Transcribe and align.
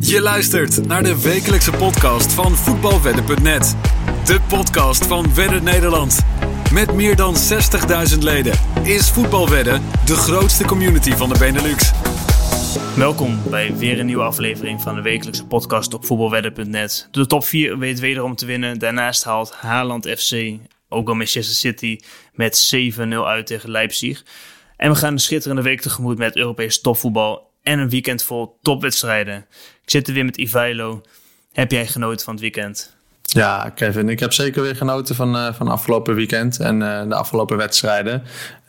Je 0.00 0.20
luistert 0.20 0.86
naar 0.86 1.02
de 1.02 1.22
wekelijkse 1.22 1.70
podcast 1.70 2.32
van 2.32 2.56
voetbalwedden.net. 2.56 3.76
De 4.24 4.40
podcast 4.48 5.06
van 5.06 5.34
Wedden 5.34 5.64
Nederland. 5.64 6.18
Met 6.72 6.94
meer 6.94 7.16
dan 7.16 7.34
60.000 8.12 8.18
leden 8.18 8.52
is 8.82 9.10
Voetbalwedden 9.10 9.82
de 10.04 10.14
grootste 10.14 10.64
community 10.64 11.10
van 11.10 11.28
de 11.28 11.38
Benelux. 11.38 11.92
Welkom 12.96 13.40
bij 13.50 13.76
weer 13.76 13.98
een 13.98 14.06
nieuwe 14.06 14.22
aflevering 14.22 14.82
van 14.82 14.94
de 14.94 15.02
wekelijkse 15.02 15.46
podcast 15.46 15.94
op 15.94 16.04
voetbalwedden.net. 16.04 17.08
De 17.10 17.26
top 17.26 17.44
4 17.44 17.78
weet 17.78 18.00
wederom 18.00 18.34
te 18.34 18.46
winnen. 18.46 18.78
Daarnaast 18.78 19.24
haalt 19.24 19.52
Haaland 19.52 20.08
FC 20.08 20.58
ook 20.88 21.08
al 21.08 21.14
Manchester 21.14 21.56
City 21.56 21.98
met 22.32 22.74
7-0 22.96 22.98
uit 23.24 23.46
tegen 23.46 23.70
Leipzig. 23.70 24.24
En 24.76 24.90
we 24.90 24.96
gaan 24.96 25.12
een 25.12 25.18
schitterende 25.18 25.62
week 25.62 25.80
tegemoet 25.80 26.18
met 26.18 26.36
Europees 26.36 26.80
topvoetbal 26.80 27.47
en 27.68 27.78
een 27.78 27.88
weekend 27.88 28.22
vol 28.22 28.58
topwedstrijden. 28.62 29.46
Ik 29.82 29.90
zit 29.90 30.08
er 30.08 30.14
weer 30.14 30.24
met 30.24 30.36
Ivailo. 30.36 31.02
Heb 31.52 31.70
jij 31.70 31.86
genoten 31.86 32.24
van 32.24 32.32
het 32.32 32.42
weekend? 32.42 32.96
Ja, 33.22 33.72
Kevin, 33.74 34.08
ik 34.08 34.20
heb 34.20 34.32
zeker 34.32 34.62
weer 34.62 34.76
genoten 34.76 35.14
van, 35.14 35.36
uh, 35.36 35.54
van 35.54 35.68
afgelopen 35.68 36.14
weekend 36.14 36.60
en 36.60 36.80
uh, 36.80 37.08
de 37.08 37.14
afgelopen 37.14 37.56
wedstrijden. 37.56 38.22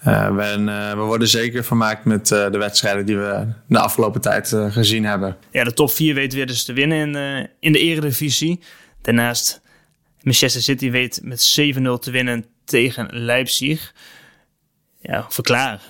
Uh, 0.08 0.36
we, 0.36 0.64
we, 0.96 1.02
worden 1.02 1.28
zeker 1.28 1.64
vermaakt 1.64 2.06
met 2.06 2.28
de 2.28 2.58
wedstrijden 2.58 3.06
die 3.06 3.18
we 3.18 3.48
de 3.68 3.80
afgelopen 3.80 4.22
tijd 4.22 4.56
gezien 4.70 5.06
hebben. 5.06 5.38
Ja, 5.52 5.64
de 5.64 5.74
top 5.74 5.92
4 5.92 6.14
weet 6.14 6.34
weer 6.34 6.48
dus 6.48 6.64
te 6.64 6.74
winnen 6.74 7.16
in, 7.16 7.50
in 7.60 7.72
de 7.72 7.80
eredivisie. 7.80 8.60
Daarnaast 9.02 9.62
Manchester 10.22 10.62
City 10.62 10.92
weet 10.92 11.20
met 11.24 11.60
7-0 11.62 11.82
te 12.00 12.12
winnen 12.12 12.46
tegen 12.66 13.08
Leipzig. 13.12 13.94
Ja, 15.02 15.26
verklaar. 15.30 15.82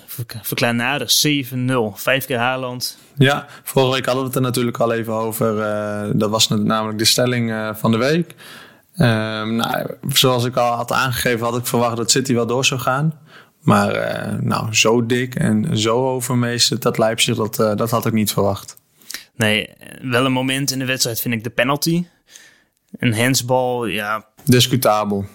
Verklaar 0.42 0.74
nader. 0.74 1.08
7-0. 1.08 1.94
Vijf 1.94 2.26
keer 2.26 2.38
Haaland. 2.38 2.98
Ja, 3.14 3.46
vorige 3.62 3.92
week 3.92 4.04
hadden 4.04 4.22
we 4.22 4.28
het 4.28 4.36
er 4.36 4.42
natuurlijk 4.42 4.78
al 4.78 4.92
even 4.92 5.12
over. 5.12 5.56
Uh, 5.56 6.10
dat 6.14 6.30
was 6.30 6.48
namelijk 6.48 6.98
de 6.98 7.04
stelling 7.04 7.50
uh, 7.50 7.74
van 7.74 7.90
de 7.90 7.96
week. 7.96 8.34
Uh, 8.96 9.06
nou, 9.42 9.86
zoals 10.08 10.44
ik 10.44 10.56
al 10.56 10.72
had 10.72 10.92
aangegeven, 10.92 11.46
had 11.46 11.56
ik 11.56 11.66
verwacht 11.66 11.96
dat 11.96 12.10
City 12.10 12.34
wel 12.34 12.46
door 12.46 12.64
zou 12.64 12.80
gaan. 12.80 13.18
Maar 13.60 13.92
eh, 13.92 14.38
nou, 14.38 14.74
zo 14.74 15.06
dik 15.06 15.34
en 15.34 15.78
zo 15.78 16.08
overmeesterd 16.08 16.82
dat 16.82 16.98
Leipzig, 16.98 17.36
dat, 17.36 17.56
dat 17.56 17.90
had 17.90 18.06
ik 18.06 18.12
niet 18.12 18.32
verwacht. 18.32 18.76
Nee, 19.34 19.68
wel 20.02 20.24
een 20.24 20.32
moment 20.32 20.70
in 20.70 20.78
de 20.78 20.84
wedstrijd 20.84 21.20
vind 21.20 21.34
ik 21.34 21.44
de 21.44 21.50
penalty. 21.50 22.06
Een 22.98 23.14
handsbal, 23.14 23.86
ja. 23.86 24.26
Discutabel. 24.44 25.26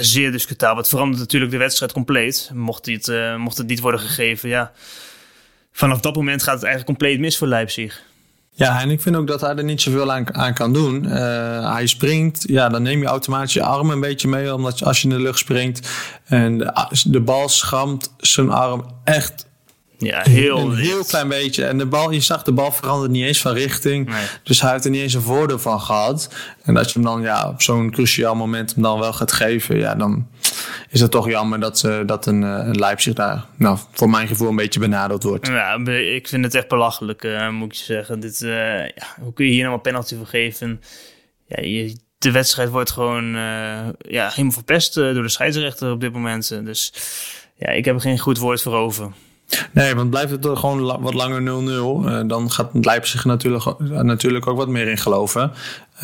Zeer 0.00 0.32
discutabel. 0.32 0.76
Het 0.76 0.88
verandert 0.88 1.20
natuurlijk 1.20 1.50
de 1.50 1.58
wedstrijd 1.58 1.92
compleet. 1.92 2.50
Mocht, 2.54 2.86
het, 2.86 3.08
uh, 3.08 3.36
mocht 3.36 3.58
het 3.58 3.66
niet 3.66 3.80
worden 3.80 4.00
gegeven, 4.00 4.48
ja. 4.48 4.72
Vanaf 5.72 6.00
dat 6.00 6.16
moment 6.16 6.42
gaat 6.42 6.54
het 6.54 6.64
eigenlijk 6.64 6.98
compleet 6.98 7.20
mis 7.20 7.38
voor 7.38 7.48
Leipzig. 7.48 8.02
Ja, 8.50 8.80
en 8.80 8.90
ik 8.90 9.00
vind 9.00 9.16
ook 9.16 9.26
dat 9.26 9.40
hij 9.40 9.54
er 9.54 9.64
niet 9.64 9.80
zoveel 9.80 10.12
aan, 10.12 10.54
kan 10.54 10.72
doen. 10.72 11.04
Uh, 11.04 11.72
hij 11.72 11.86
springt, 11.86 12.44
ja, 12.48 12.68
dan 12.68 12.82
neem 12.82 13.00
je 13.00 13.06
automatisch 13.06 13.52
je 13.52 13.62
arm 13.62 13.90
een 13.90 14.00
beetje 14.00 14.28
mee, 14.28 14.54
omdat 14.54 14.84
als 14.84 15.02
je 15.02 15.08
in 15.08 15.14
de 15.14 15.22
lucht 15.22 15.38
springt. 15.38 15.88
En 16.24 16.58
de, 16.58 16.72
de 17.04 17.20
bal 17.20 17.48
schamt 17.48 18.14
zijn 18.16 18.50
arm 18.50 18.84
echt 19.04 19.47
ja, 19.98 20.22
heel, 20.22 20.58
een 20.58 20.76
heel 20.76 21.04
klein 21.04 21.28
beetje. 21.28 21.64
En 21.64 21.78
de 21.78 21.86
bal, 21.86 22.10
je 22.10 22.20
zag 22.20 22.42
de 22.42 22.52
bal 22.52 22.72
veranderde 22.72 23.14
niet 23.14 23.24
eens 23.24 23.40
van 23.40 23.52
richting. 23.52 24.08
Nee. 24.08 24.24
Dus 24.42 24.60
hij 24.60 24.72
heeft 24.72 24.84
er 24.84 24.90
niet 24.90 25.02
eens 25.02 25.14
een 25.14 25.22
voordeel 25.22 25.58
van 25.58 25.80
gehad. 25.80 26.34
En 26.62 26.74
dat 26.74 26.86
je 26.86 26.92
hem 26.92 27.02
dan 27.02 27.22
ja, 27.22 27.48
op 27.48 27.62
zo'n 27.62 27.90
cruciaal 27.90 28.34
moment 28.34 28.74
hem 28.74 28.82
dan 28.82 28.98
wel 28.98 29.12
gaat 29.12 29.32
geven, 29.32 29.78
ja, 29.78 29.94
dan 29.94 30.28
is 30.90 31.00
het 31.00 31.10
toch 31.10 31.28
jammer 31.28 31.60
dat, 31.60 31.78
ze, 31.78 32.02
dat 32.06 32.26
een, 32.26 32.42
eh, 32.42 32.66
een 32.66 32.78
Leipzig 32.78 33.14
daar, 33.14 33.44
nou, 33.56 33.78
voor 33.92 34.10
mijn 34.10 34.28
gevoel, 34.28 34.48
een 34.48 34.56
beetje 34.56 34.80
benadeeld 34.80 35.22
wordt. 35.22 35.46
Ja, 35.46 35.74
ik 35.86 36.28
vind 36.28 36.44
het 36.44 36.54
echt 36.54 36.68
belachelijk, 36.68 37.24
uh, 37.24 37.50
moet 37.50 37.72
ik 37.72 37.78
je 37.78 37.84
zeggen. 37.84 38.20
Dit, 38.20 38.40
uh, 38.40 38.50
ja, 38.80 39.06
hoe 39.20 39.32
kun 39.32 39.44
je 39.44 39.52
hier 39.52 39.62
nou 39.62 39.74
een 39.74 39.80
penalty 39.80 40.16
voor 40.16 40.26
geven? 40.26 40.80
Ja, 41.46 41.62
je, 41.62 41.96
de 42.18 42.30
wedstrijd 42.30 42.68
wordt 42.68 42.90
gewoon 42.90 43.32
ja, 43.98 44.28
helemaal 44.28 44.52
verpest 44.52 44.94
door 44.94 45.22
de 45.22 45.28
scheidsrechter 45.28 45.90
op 45.90 46.00
dit 46.00 46.12
moment. 46.12 46.48
Dus 46.48 46.92
ja, 47.56 47.68
ik 47.68 47.84
heb 47.84 47.94
er 47.94 48.00
geen 48.00 48.18
goed 48.18 48.38
woord 48.38 48.62
voor 48.62 48.74
over. 48.74 49.12
Nee, 49.72 49.94
want 49.94 50.10
blijft 50.10 50.30
het 50.30 50.46
gewoon 50.58 51.02
wat 51.02 51.14
langer 51.14 51.40
0-0, 51.40 51.44
uh, 51.44 52.20
dan 52.26 52.50
gaat 52.50 52.70
Leipzig 52.72 53.24
natuurlijk, 53.24 53.64
natuurlijk 54.02 54.46
ook 54.46 54.56
wat 54.56 54.68
meer 54.68 54.88
in 54.88 54.98
geloven. 54.98 55.52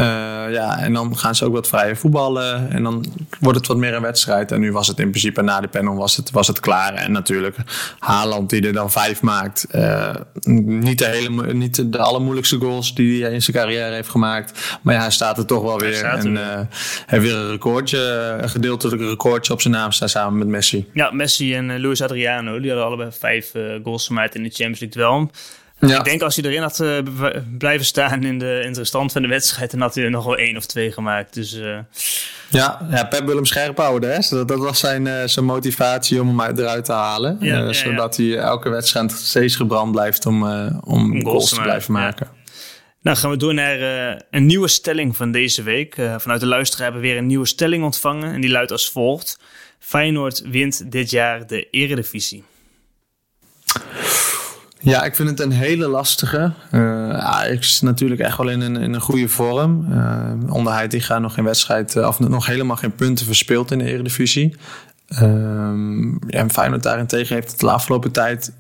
Uh, 0.01 0.53
ja, 0.53 0.79
en 0.79 0.93
dan 0.93 1.19
gaan 1.19 1.35
ze 1.35 1.45
ook 1.45 1.53
wat 1.53 1.69
vrije 1.69 1.97
voetballen 1.97 2.71
en 2.71 2.83
dan 2.83 3.05
wordt 3.41 3.59
het 3.59 3.67
wat 3.67 3.77
meer 3.77 3.95
een 3.95 4.03
wedstrijd. 4.03 4.53
En 4.53 4.61
nu 4.61 4.73
was 4.73 4.87
het 4.87 4.99
in 4.99 5.11
principe 5.11 5.43
na 5.43 5.61
de 5.61 5.69
panel 5.69 5.95
was 5.95 6.17
het, 6.17 6.31
was 6.31 6.47
het 6.47 6.61
klaar. 6.61 6.95
En 6.95 7.13
natuurlijk 7.13 7.57
Haaland 7.99 8.51
die 8.51 8.67
er 8.67 8.73
dan 8.73 8.91
vijf 8.91 9.23
maakt. 9.23 9.67
Uh, 9.75 10.15
niet, 10.45 10.99
de 10.99 11.07
hele, 11.07 11.55
niet 11.55 11.93
de 11.93 11.99
allermoeilijkste 11.99 12.59
goals 12.59 12.95
die 12.95 13.23
hij 13.23 13.33
in 13.33 13.43
zijn 13.43 13.57
carrière 13.57 13.95
heeft 13.95 14.09
gemaakt. 14.09 14.79
Maar 14.83 14.95
ja, 14.95 15.01
hij 15.01 15.11
staat 15.11 15.39
er 15.39 15.47
toch 15.47 15.63
wel 15.63 15.79
weer. 15.79 16.05
En 16.05 16.33
uh, 16.33 16.61
heeft 17.07 17.23
weer 17.23 17.35
een 17.35 17.51
recordje, 17.51 17.99
een 18.41 18.51
gedeeltelijk 18.51 19.03
recordje 19.03 19.53
op 19.53 19.61
zijn 19.61 19.75
naam 19.75 19.93
staan 19.93 20.09
samen 20.09 20.39
met 20.39 20.49
Messi. 20.49 20.89
Ja, 20.93 21.11
Messi 21.11 21.55
en 21.55 21.81
Luis 21.81 22.03
Adriano, 22.03 22.61
die 22.61 22.69
hadden 22.71 22.87
allebei 22.87 23.11
vijf 23.19 23.53
goals 23.83 24.07
gemaakt 24.07 24.35
in 24.35 24.43
de 24.43 24.51
Champions 24.51 24.81
League 24.81 25.03
wel. 25.03 25.31
Ja. 25.79 25.99
Ik 25.99 26.05
denk 26.05 26.23
als 26.23 26.37
hij 26.37 26.45
erin 26.45 26.63
had 26.63 26.81
uh, 26.81 26.99
blijven 27.59 27.87
staan 27.87 28.23
in 28.23 28.39
de, 28.39 28.63
in 28.65 28.73
de 28.73 28.85
stand 28.85 29.13
van 29.13 29.23
de 29.23 29.29
wedstrijd, 29.29 29.71
dan 29.71 29.81
had 29.81 29.95
hij 29.95 30.05
er 30.05 30.11
nog 30.11 30.25
wel 30.25 30.37
één 30.37 30.57
of 30.57 30.67
twee 30.67 30.93
gemaakt. 30.93 31.35
Dus, 31.35 31.55
uh... 31.55 31.79
ja, 32.49 32.87
ja, 32.91 33.05
Pep 33.05 33.27
wil 33.27 33.35
hem 33.35 33.45
scherp 33.45 33.77
houden. 33.77 34.15
Hè? 34.15 34.19
Dat, 34.29 34.49
dat 34.49 34.59
was 34.59 34.79
zijn, 34.79 35.07
uh, 35.07 35.23
zijn 35.25 35.45
motivatie 35.45 36.21
om 36.21 36.41
hem 36.41 36.57
eruit 36.59 36.85
te 36.85 36.93
halen. 36.93 37.37
Ja, 37.41 37.73
zodat 37.73 38.17
hij 38.17 38.37
elke 38.37 38.69
wedstrijd 38.69 39.13
steeds 39.13 39.57
gebrand 39.57 39.93
blijft 39.93 40.27
om, 40.27 40.43
om, 40.43 41.13
om 41.13 41.25
goals 41.25 41.49
te 41.49 41.61
blijven 41.61 41.93
maken. 41.93 42.29
Nou, 43.01 43.17
gaan 43.17 43.31
we 43.31 43.37
door 43.37 43.55
naar 43.55 43.79
een 44.31 44.47
nieuwe 44.47 44.69
stelling 44.69 45.17
van 45.17 45.33
deze 45.33 45.63
week. 45.63 45.95
vanuit 46.19 46.41
de 46.41 46.47
luisteraar 46.47 46.85
hebben 46.85 47.03
we 47.03 47.09
weer 47.09 47.19
een 47.19 47.27
nieuwe 47.27 47.47
stelling 47.47 47.85
ontvangen. 47.85 48.35
En 48.35 48.41
die 48.41 48.51
luidt 48.51 48.71
als 48.71 48.91
volgt. 48.91 49.39
Feyenoord 49.79 50.43
wint 50.47 50.93
dit 50.93 51.11
jaar 51.11 51.47
de 51.47 51.71
eredivisie. 51.71 52.45
Ja, 54.85 55.05
ik 55.05 55.15
vind 55.15 55.29
het 55.29 55.41
een 55.41 55.53
hele 55.53 55.87
lastige. 55.87 56.53
Uh, 56.73 57.11
Ajax 57.11 57.69
is 57.69 57.81
natuurlijk 57.81 58.21
echt 58.21 58.37
wel 58.37 58.49
in 58.49 58.61
een, 58.61 58.77
in 58.77 58.95
een 58.95 59.01
goede 59.01 59.29
vorm. 59.29 59.87
Uh, 59.91 60.33
Onderheid 60.49 60.91
die 60.91 61.01
gaat 61.01 61.21
nog 61.21 61.35
geen 61.35 61.45
wedstrijd, 61.45 61.95
uh, 61.95 62.07
of 62.07 62.21
nog 62.21 62.47
helemaal 62.47 62.77
geen 62.77 62.95
punten 62.95 63.27
verspeeld 63.27 63.71
in 63.71 63.79
de 63.79 63.85
Eredivisie. 63.85 64.57
Uh, 65.09 65.21
en 66.27 66.51
Feyenoord 66.51 66.83
daarentegen 66.83 67.35
heeft 67.35 67.51
het 67.51 67.61
de 67.61 67.71
afgelopen 67.71 68.11
tijd 68.11 68.53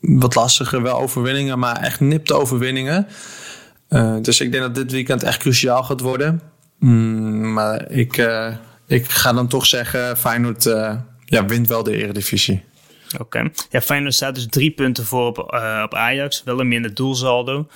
wat 0.00 0.34
lastiger. 0.34 0.82
Wel 0.82 0.98
overwinningen, 1.00 1.58
maar 1.58 1.76
echt 1.76 2.00
nipte 2.00 2.34
overwinningen. 2.34 3.06
dus 4.22 4.40
ik 4.40 4.52
denk 4.52 4.62
dat 4.62 4.74
dit 4.74 4.92
weekend 4.92 5.22
echt 5.22 5.38
cruciaal 5.38 5.82
gaat 5.82 6.00
worden. 6.00 6.40
Mm, 6.78 7.52
maar 7.52 7.90
ik, 7.90 8.28
ik 8.86 9.10
ga 9.10 9.32
dan 9.32 9.48
toch 9.48 9.66
zeggen, 9.66 10.16
Feyenoord 10.16 10.64
ja, 11.24 11.46
wint 11.46 11.68
wel 11.68 11.82
de 11.82 11.96
Eredivisie. 11.96 12.64
Oké. 13.12 13.22
Okay. 13.22 13.52
Ja, 13.70 13.80
Feyenoord 13.80 14.14
staat 14.14 14.34
dus 14.34 14.46
drie 14.46 14.70
punten 14.70 15.04
voor 15.04 15.26
op, 15.26 15.38
uh, 15.54 15.82
op 15.84 15.94
Ajax. 15.94 16.42
Wel 16.44 16.60
een 16.60 16.68
minder 16.68 16.94
doelsaldo. 16.94 17.66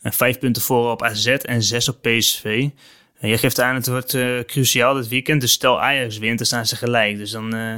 En 0.00 0.12
vijf 0.12 0.38
punten 0.38 0.62
voor 0.62 0.90
op 0.90 1.02
AZ 1.02 1.26
en 1.26 1.62
zes 1.62 1.88
op 1.88 2.02
PSV. 2.02 2.68
En 3.18 3.28
je 3.28 3.38
geeft 3.38 3.60
aan, 3.60 3.74
het 3.74 3.86
wordt 3.86 4.14
uh, 4.14 4.40
cruciaal 4.40 4.94
dit 4.94 5.08
weekend. 5.08 5.40
Dus 5.40 5.52
stel 5.52 5.80
Ajax 5.80 6.18
wint, 6.18 6.38
dan 6.38 6.46
staan 6.46 6.66
ze 6.66 6.76
gelijk. 6.76 7.16
Dus 7.16 7.30
dan, 7.30 7.54
uh, 7.54 7.76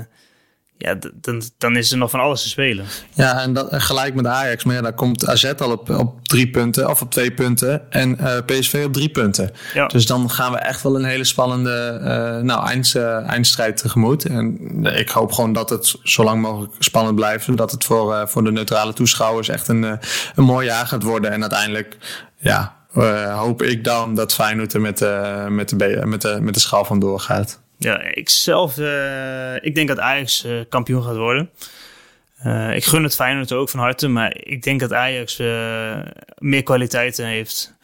ja, 0.79 0.97
dan, 1.21 1.43
dan 1.59 1.77
is 1.77 1.93
er 1.93 1.99
nog 1.99 2.11
van 2.11 2.21
alles 2.21 2.43
te 2.43 2.49
spelen. 2.49 2.87
Ja, 3.13 3.43
en 3.43 3.53
dat, 3.53 3.69
gelijk 3.71 4.15
met 4.15 4.27
Ajax. 4.27 4.65
Maar 4.65 4.75
ja, 4.75 4.81
daar 4.81 4.95
komt 4.95 5.27
AZ 5.27 5.45
al 5.45 5.71
op, 5.71 5.91
op 5.91 6.29
drie 6.29 6.51
punten, 6.51 6.91
of 6.91 7.03
op 7.03 7.11
twee 7.11 7.33
punten. 7.33 7.91
En 7.93 8.17
uh, 8.21 8.37
PSV 8.47 8.83
op 8.87 8.93
drie 8.93 9.09
punten. 9.09 9.51
Ja. 9.75 9.87
Dus 9.87 10.07
dan 10.07 10.31
gaan 10.31 10.53
we 10.53 10.59
echt 10.59 10.83
wel 10.83 10.97
een 10.97 11.05
hele 11.05 11.25
spannende 11.25 11.99
uh, 12.01 12.45
nou, 12.45 12.67
eind, 12.67 12.95
uh, 12.97 13.29
eindstrijd 13.29 13.77
tegemoet. 13.77 14.25
En 14.25 14.59
ik 14.85 15.09
hoop 15.09 15.33
gewoon 15.33 15.53
dat 15.53 15.71
het 15.71 15.97
zo 16.03 16.25
lang 16.25 16.41
mogelijk 16.41 16.73
spannend 16.79 17.15
blijft. 17.15 17.45
Zodat 17.45 17.71
het 17.71 17.85
voor, 17.85 18.29
voor 18.29 18.45
de 18.45 18.53
neutrale 18.53 18.93
toeschouwers 18.93 19.49
echt 19.49 19.69
een, 19.69 19.83
een 20.35 20.45
mooi 20.45 20.67
jaar 20.67 20.87
gaat 20.87 21.03
worden. 21.03 21.31
En 21.31 21.41
uiteindelijk, 21.41 21.97
ja, 22.37 22.77
hoop 23.35 23.63
ik 23.63 23.85
dan 23.85 24.15
dat 24.15 24.35
Feyenoord 24.35 24.73
er 24.73 24.81
met, 24.81 25.01
met, 25.49 25.69
de, 25.69 26.03
met, 26.05 26.23
de, 26.23 26.39
met 26.41 26.55
de 26.55 26.61
schaal 26.61 26.85
van 26.85 26.99
doorgaat. 26.99 27.63
Ja, 27.79 28.03
ik 28.03 28.29
zelf, 28.29 28.77
uh, 28.77 29.55
ik 29.65 29.75
denk 29.75 29.89
dat 29.89 29.99
Ajax 29.99 30.45
uh, 30.45 30.61
kampioen 30.69 31.03
gaat 31.03 31.17
worden. 31.17 31.51
Uh, 32.47 32.75
ik 32.75 32.85
gun 32.85 33.03
het 33.03 33.15
Feyenoord 33.15 33.53
ook 33.53 33.69
van 33.69 33.81
harte, 33.81 34.09
maar 34.09 34.37
ik 34.37 34.63
denk 34.63 34.81
dat 34.81 34.93
Ajax 34.93 35.37
meer 36.39 36.63
kwaliteiten 36.63 37.27
heeft 37.27 37.75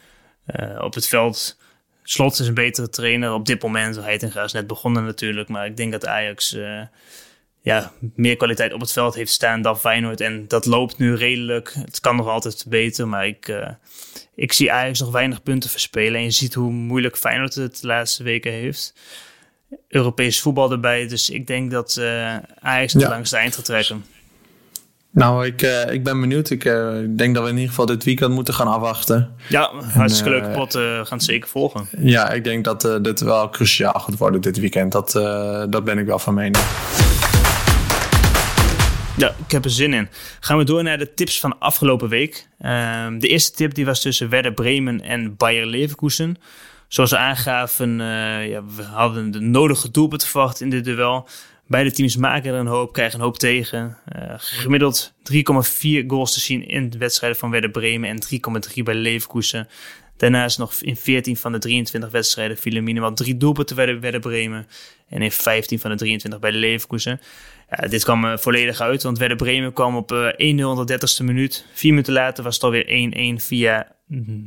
op 0.79 0.93
het 0.93 1.07
veld. 1.07 1.57
Slot 2.03 2.39
is 2.39 2.47
een 2.47 2.53
betere 2.53 2.89
trainer 2.89 3.33
op 3.33 3.45
dit 3.45 3.61
moment. 3.61 3.95
Heitinga 3.95 4.43
is 4.43 4.51
net 4.51 4.67
begonnen 4.67 5.05
natuurlijk, 5.05 5.49
maar 5.49 5.65
ik 5.65 5.77
denk 5.77 5.91
dat 5.91 6.05
Ajax 6.05 6.57
ja, 7.61 7.91
meer 8.15 8.35
kwaliteit 8.35 8.73
op 8.73 8.79
het 8.79 8.91
veld 8.91 9.15
heeft 9.15 9.31
staan 9.31 9.61
dan 9.61 9.79
Feyenoord. 9.79 10.21
En 10.21 10.47
dat 10.47 10.65
loopt 10.65 10.97
nu 10.97 11.15
redelijk. 11.15 11.73
Het 11.73 11.99
kan 11.99 12.15
nog 12.15 12.27
altijd 12.27 12.65
beter, 12.67 13.07
maar 13.07 13.27
ik, 13.27 13.53
ik 14.35 14.53
zie 14.53 14.71
Ajax 14.71 14.99
nog 14.99 15.11
weinig 15.11 15.43
punten 15.43 15.69
verspelen. 15.69 16.15
En 16.15 16.23
je 16.23 16.31
ziet 16.31 16.53
hoe 16.53 16.71
moeilijk 16.71 17.17
Feyenoord 17.17 17.55
het 17.55 17.81
de 17.81 17.87
laatste 17.87 18.23
weken 18.23 18.51
heeft. 18.51 18.93
Europees 19.87 20.41
voetbal 20.41 20.71
erbij. 20.71 21.07
Dus 21.07 21.29
ik 21.29 21.47
denk 21.47 21.71
dat 21.71 21.95
uh, 21.99 22.35
Ajax 22.59 22.93
het 22.93 23.01
ja. 23.01 23.09
langs 23.09 23.29
de 23.29 23.37
eind 23.37 23.55
gaat 23.55 23.65
trekken. 23.65 24.05
Nou, 25.09 25.45
ik, 25.45 25.61
uh, 25.61 25.91
ik 25.91 26.03
ben 26.03 26.19
benieuwd. 26.19 26.49
Ik 26.49 26.65
uh, 26.65 26.97
denk 27.09 27.35
dat 27.35 27.43
we 27.43 27.49
in 27.49 27.55
ieder 27.55 27.69
geval 27.69 27.85
dit 27.85 28.03
weekend 28.03 28.33
moeten 28.33 28.53
gaan 28.53 28.67
afwachten. 28.67 29.35
Ja, 29.47 29.71
hartstikke 29.93 30.29
leuke 30.29 30.49
pot. 30.49 30.73
Gaan 30.73 31.05
het 31.09 31.23
zeker 31.23 31.49
volgen. 31.49 31.87
Ja, 31.97 32.31
ik 32.31 32.43
denk 32.43 32.63
dat 32.63 32.99
dit 33.01 33.19
wel 33.19 33.49
cruciaal 33.49 33.99
gaat 33.99 34.17
worden 34.17 34.41
dit 34.41 34.59
weekend. 34.59 34.91
Dat, 34.91 35.11
dat 35.71 35.83
ben 35.83 35.97
ik 35.97 36.05
wel 36.05 36.19
van 36.19 36.33
mening. 36.33 36.57
Ja, 39.21 39.35
ik 39.45 39.51
heb 39.51 39.65
er 39.65 39.71
zin 39.71 39.93
in. 39.93 40.09
Gaan 40.39 40.57
we 40.57 40.63
door 40.63 40.83
naar 40.83 40.97
de 40.97 41.13
tips 41.13 41.39
van 41.39 41.59
afgelopen 41.59 42.09
week. 42.09 42.47
Ehm, 42.59 43.19
de 43.19 43.27
eerste 43.27 43.51
tip 43.51 43.73
die 43.73 43.85
was 43.85 44.01
tussen 44.01 44.29
Werder 44.29 44.53
Bremen 44.53 45.01
en 45.01 45.35
Bayer 45.35 45.65
Leverkusen. 45.65 46.37
Zoals 46.91 47.11
we 47.11 47.17
aangaven, 47.17 47.97
ja, 48.49 48.63
we 48.75 48.83
hadden 48.83 49.31
de 49.31 49.39
nodige 49.39 49.91
doelpunten 49.91 50.27
verwacht 50.27 50.61
in 50.61 50.69
dit 50.69 50.83
duel. 50.83 51.27
Beide 51.71 51.91
teams 51.91 52.15
maken 52.15 52.53
er 52.53 52.59
een 52.59 52.67
hoop, 52.67 52.93
krijgen 52.93 53.19
een 53.19 53.25
hoop 53.25 53.37
tegen. 53.37 53.97
Uh, 54.15 54.33
gemiddeld 54.37 55.13
3,4 55.33 55.39
goals 56.07 56.33
te 56.33 56.39
zien 56.39 56.67
in 56.67 56.89
de 56.89 56.97
wedstrijden 56.97 57.39
van 57.39 57.51
Werder 57.51 57.69
Bremen 57.69 58.09
en 58.09 58.23
3,3 58.77 58.83
bij 58.83 58.95
Leverkusen. 58.95 59.67
Daarnaast 60.17 60.57
nog 60.57 60.73
in 60.73 60.95
14 60.95 61.37
van 61.37 61.51
de 61.51 61.57
23 61.57 62.11
wedstrijden 62.11 62.57
vielen 62.57 62.83
minimaal 62.83 63.13
drie 63.13 63.37
doelpunten 63.37 63.75
bij 63.75 63.99
Werder 63.99 64.19
Bremen. 64.19 64.67
En 65.09 65.21
in 65.21 65.31
15 65.31 65.79
van 65.79 65.89
de 65.89 65.97
23 65.97 66.39
bij 66.39 66.51
Leverkusen. 66.51 67.21
Ja, 67.69 67.87
dit 67.87 68.03
kwam 68.03 68.25
uh, 68.25 68.37
volledig 68.37 68.81
uit, 68.81 69.03
want 69.03 69.17
Werder 69.17 69.37
Bremen 69.37 69.73
kwam 69.73 69.95
op 69.95 70.11
uh, 70.11 70.27
1-0 70.27 70.35
de 70.35 70.99
30ste 70.99 71.25
minuut. 71.25 71.65
Vier 71.73 71.91
minuten 71.91 72.13
later 72.13 72.43
was 72.43 72.55
het 72.55 72.63
alweer 72.63 73.39
1-1 73.39 73.43
via 73.43 73.95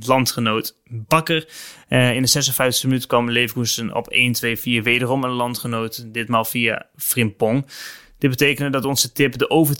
landgenoot 0.00 0.76
Bakker. 0.88 1.48
Uh, 1.88 2.14
in 2.14 2.22
de 2.22 2.28
56e 2.28 2.86
minuut 2.86 3.06
kwam 3.06 3.30
Leverkusen 3.30 3.94
op 3.94 4.14
1-2 4.14 4.16
via 4.52 4.82
wederom 4.82 5.24
een 5.24 5.30
landgenoot, 5.30 6.12
ditmaal 6.12 6.44
via 6.44 6.86
Frimpong. 6.96 7.66
Dit 8.18 8.30
betekende 8.30 8.70
dat 8.70 8.84
onze 8.84 9.12
tip 9.12 9.38
de 9.38 9.50
over 9.50 9.76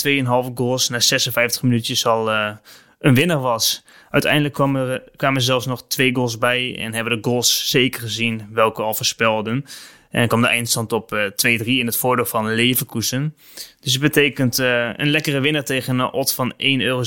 2,5 0.49 0.53
goals 0.55 0.89
na 0.89 1.01
56 1.01 1.63
minuutjes 1.63 2.07
al 2.07 2.31
uh, 2.31 2.51
een 2.99 3.15
winnaar 3.15 3.41
was. 3.41 3.85
Uiteindelijk 4.11 4.55
kwamen 4.55 4.89
er, 4.89 5.03
kwamen 5.17 5.43
zelfs 5.43 5.67
nog 5.67 5.87
twee 5.87 6.15
goals 6.15 6.39
bij 6.39 6.79
en 6.79 6.95
hebben 6.95 7.23
de 7.23 7.29
goals 7.29 7.71
zeker 7.71 8.01
gezien 8.01 8.43
welke 8.53 8.83
al 8.83 8.95
voorspelden. 8.95 9.65
En 10.11 10.29
kwam 10.29 10.41
de 10.41 10.47
eindstand 10.47 10.93
op 10.93 11.13
uh, 11.13 11.25
eh, 11.25 11.61
2-3 11.61 11.65
in 11.65 11.87
het 11.87 11.97
voordeel 11.97 12.25
van 12.25 12.55
Leverkusen. 12.55 13.37
Dus 13.81 13.93
het 13.93 14.03
betekent 14.03 14.59
een 14.59 15.11
lekkere 15.11 15.41
winnaar 15.41 15.65
tegen 15.65 15.99
een 15.99 16.13
odd 16.13 16.35
van 16.35 16.53
1,70 16.53 16.59
euro 16.59 17.03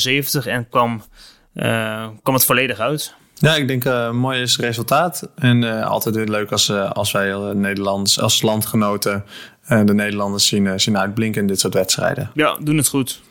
en 0.45 0.69
kwam 0.69 1.03
kwam 2.23 2.33
het 2.33 2.45
volledig 2.45 2.79
uit. 2.79 3.13
Ja, 3.33 3.55
ik 3.55 3.67
denk 3.67 3.85
uh, 3.85 4.11
mooi 4.11 4.45
resultaat. 4.57 5.29
En 5.35 5.61
uh, 5.61 5.85
altijd 5.85 6.15
weer 6.15 6.27
leuk 6.27 6.51
als, 6.51 6.69
uh, 6.69 6.91
als 6.91 7.11
wij 7.11 7.53
Nederlands, 7.53 8.19
als 8.19 8.41
landgenoten 8.41 9.23
de 9.67 9.93
Nederlanders 9.93 10.47
zien, 10.47 10.79
zien 10.79 10.97
uitblinken 10.97 11.41
in 11.41 11.47
dit 11.47 11.59
soort 11.59 11.73
wedstrijden. 11.73 12.31
Ja, 12.33 12.57
doen 12.59 12.77
het 12.77 12.87
goed. 12.87 13.21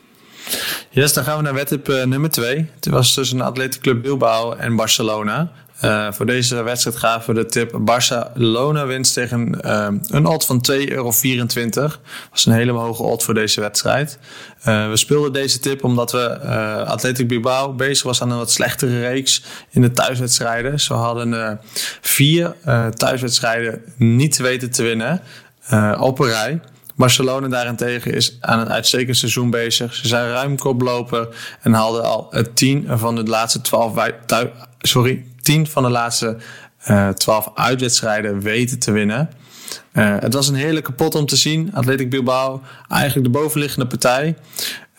Yes, 0.89 1.13
dan 1.13 1.23
gaan 1.23 1.37
we 1.37 1.43
naar 1.43 1.53
wedtip 1.53 1.87
nummer 1.87 2.29
2. 2.29 2.69
Het 2.75 2.87
was 2.87 3.13
tussen 3.13 3.41
Atletico 3.41 3.81
Club 3.81 4.01
Bilbao 4.01 4.53
en 4.53 4.75
Barcelona. 4.75 5.51
Uh, 5.83 6.11
voor 6.11 6.25
deze 6.25 6.63
wedstrijd 6.63 6.97
gaven 6.97 7.35
we 7.35 7.41
de 7.41 7.47
tip 7.47 7.77
Barcelona 7.79 8.85
winst 8.85 9.13
tegen 9.13 9.59
uh, 9.65 9.87
een 10.07 10.25
odd 10.25 10.45
van 10.45 10.65
2,24 10.71 10.77
euro. 10.87 11.11
Dat 11.71 11.99
was 12.31 12.45
een 12.45 12.53
hele 12.53 12.71
hoge 12.71 13.03
odd 13.03 13.23
voor 13.23 13.33
deze 13.33 13.61
wedstrijd. 13.61 14.19
Uh, 14.67 14.89
we 14.89 14.97
speelden 14.97 15.33
deze 15.33 15.59
tip 15.59 15.83
omdat 15.83 16.11
we 16.11 16.39
Athletic 16.85 17.27
Bilbao 17.27 17.73
bezig 17.73 18.03
was 18.03 18.21
aan 18.21 18.31
een 18.31 18.37
wat 18.37 18.51
slechtere 18.51 18.99
reeks 18.99 19.43
in 19.69 19.81
de 19.81 19.91
thuiswedstrijden. 19.91 20.79
Ze 20.79 20.93
hadden 20.93 21.59
vier 22.01 22.55
thuiswedstrijden 22.93 23.81
niet 23.95 24.37
weten 24.37 24.71
te 24.71 24.83
winnen 24.83 25.21
op 25.99 26.19
een 26.19 26.27
rij. 26.27 26.59
Barcelona 26.95 27.47
daarentegen 27.47 28.13
is 28.13 28.37
aan 28.41 28.59
een 28.59 28.69
uitstekend 28.69 29.17
seizoen 29.17 29.49
bezig. 29.49 29.93
Ze 29.93 30.07
zijn 30.07 30.29
ruim 30.29 30.57
koploper 30.57 31.27
en 31.61 31.73
hadden 31.73 32.03
al 32.03 32.27
het 32.31 32.55
tien 32.55 32.87
van 32.89 33.15
de 33.15 33.23
laatste 33.23 33.61
twaalf 33.61 33.93
sorry, 34.79 35.25
tien 35.47 35.67
van 35.67 35.83
de 35.83 35.89
laatste 35.89 36.37
uh, 36.89 37.09
twaalf 37.09 37.51
uitwedstrijden 37.55 38.39
weten 38.39 38.79
te 38.79 38.91
winnen. 38.91 39.29
Uh, 39.93 40.15
het 40.19 40.33
was 40.33 40.47
een 40.47 40.55
heerlijke 40.55 40.91
pot 40.91 41.15
om 41.15 41.25
te 41.25 41.35
zien. 41.35 41.71
Athletic 41.73 42.09
Bilbao, 42.09 42.61
eigenlijk 42.89 43.33
de 43.33 43.39
bovenliggende 43.39 43.87
partij. 43.87 44.37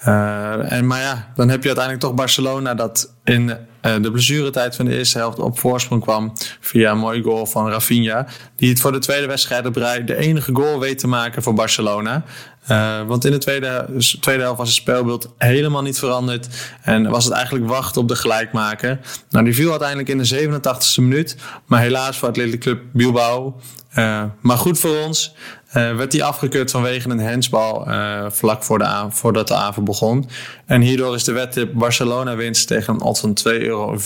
Uh, 0.06 0.73
en, 0.73 0.87
maar 0.87 1.00
ja, 1.00 1.33
dan 1.35 1.49
heb 1.49 1.61
je 1.61 1.67
uiteindelijk 1.67 2.05
toch 2.05 2.15
Barcelona 2.15 2.75
dat 2.75 3.15
in 3.25 3.56
de 3.81 4.11
blessuretijd 4.11 4.77
van 4.77 4.85
de 4.85 4.97
eerste 4.97 5.19
helft 5.19 5.39
op 5.39 5.59
voorsprong 5.59 6.03
kwam 6.03 6.33
via 6.61 6.91
een 6.91 6.99
mooi 6.99 7.23
goal 7.23 7.47
van 7.47 7.71
Rafinha. 7.71 8.27
Die 8.57 8.69
het 8.69 8.81
voor 8.81 8.93
de 8.93 8.99
tweede 8.99 9.27
wedstrijd 9.27 9.67
op 9.67 9.77
rij 9.77 10.05
de 10.05 10.17
enige 10.17 10.55
goal 10.55 10.79
weet 10.79 10.99
te 10.99 11.07
maken 11.07 11.43
voor 11.43 11.55
Barcelona. 11.55 12.25
Uh, 12.71 13.03
want 13.07 13.25
in 13.25 13.31
de 13.31 13.39
tweede, 13.39 13.87
tweede 14.21 14.43
helft 14.43 14.59
was 14.59 14.69
het 14.69 14.77
speelbeeld 14.77 15.35
helemaal 15.39 15.83
niet 15.83 15.99
veranderd. 15.99 16.49
En 16.83 17.11
was 17.11 17.25
het 17.25 17.33
eigenlijk 17.35 17.67
wachten 17.67 18.01
op 18.01 18.09
de 18.09 18.17
gelijkmaker. 18.17 18.99
Nou, 19.31 19.45
die 19.45 19.55
viel 19.55 19.71
uiteindelijk 19.71 20.09
in 20.09 20.19
de 20.19 20.61
87e 20.61 21.03
minuut. 21.03 21.37
Maar 21.67 21.81
helaas 21.81 22.19
voor 22.19 22.29
Athletic 22.29 22.61
Club 22.61 22.83
Bilbao. 22.93 23.61
Uh, 23.99 24.25
maar 24.41 24.57
goed 24.57 24.79
voor 24.79 24.97
ons. 24.97 25.35
Uh, 25.69 25.97
werd 25.97 26.11
die 26.11 26.25
afgekeurd 26.25 26.70
vanwege 26.70 27.09
een 27.09 27.20
handsbal 27.20 27.88
uh, 27.88 28.31
vlak 28.31 28.65
voor 28.65 28.79
de 28.79 29.06
voordat 29.11 29.49
de 29.49 29.55
avond 29.55 29.87
begon. 29.87 30.29
En 30.67 30.81
hierdoor 30.81 31.15
is 31.15 31.25
de 31.25 31.32
wedtip 31.32 31.73
Barcelona 31.73 32.37
winst 32.37 32.67
tegen 32.67 32.94
een 32.94 33.00
odd 33.00 33.20
van 33.20 33.38
2,24 33.49 33.61
euro 33.61 33.99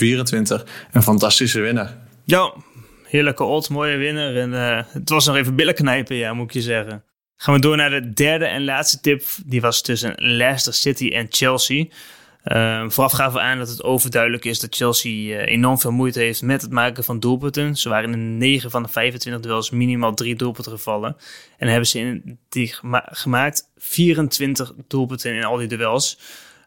een 0.92 1.02
fantastische 1.02 1.60
winnaar. 1.60 1.96
Ja, 2.24 2.52
heerlijke 3.04 3.44
odd, 3.44 3.68
mooie 3.68 3.96
winnaar. 3.96 4.34
En 4.34 4.50
uh, 4.52 4.82
het 4.88 5.08
was 5.08 5.26
nog 5.26 5.36
even 5.36 5.56
billen 5.56 5.74
knijpen, 5.74 6.16
ja, 6.16 6.32
moet 6.32 6.46
ik 6.46 6.52
je 6.52 6.62
zeggen. 6.62 7.04
Gaan 7.36 7.54
we 7.54 7.60
door 7.60 7.76
naar 7.76 7.90
de 7.90 8.12
derde 8.12 8.44
en 8.44 8.64
laatste 8.64 9.00
tip. 9.00 9.22
Die 9.44 9.60
was 9.60 9.82
tussen 9.82 10.12
Leicester 10.16 10.74
City 10.74 11.08
en 11.08 11.26
Chelsea. 11.30 11.84
Uh, 12.44 12.84
vooraf 12.88 13.12
gaven 13.12 13.32
we 13.32 13.40
aan 13.40 13.58
dat 13.58 13.68
het 13.68 13.82
overduidelijk 13.82 14.44
is 14.44 14.60
dat 14.60 14.74
Chelsea 14.74 15.10
uh, 15.10 15.46
enorm 15.46 15.78
veel 15.78 15.90
moeite 15.90 16.20
heeft 16.20 16.42
met 16.42 16.62
het 16.62 16.70
maken 16.70 17.04
van 17.04 17.20
doelpunten. 17.20 17.76
Ze 17.76 17.88
waren 17.88 18.12
in 18.12 18.38
9 18.38 18.70
van 18.70 18.82
de 18.82 18.88
25 18.88 19.42
duels 19.42 19.70
minimaal 19.70 20.14
drie 20.14 20.34
doelpunten 20.34 20.72
gevallen. 20.72 21.16
En 21.58 21.68
hebben 21.68 21.86
ze 21.86 21.98
in 21.98 22.38
die 22.48 22.74
gemaakt 22.92 23.70
24 23.76 24.72
doelpunten 24.88 25.34
in 25.34 25.44
al 25.44 25.56
die 25.56 25.68
duels. 25.68 26.18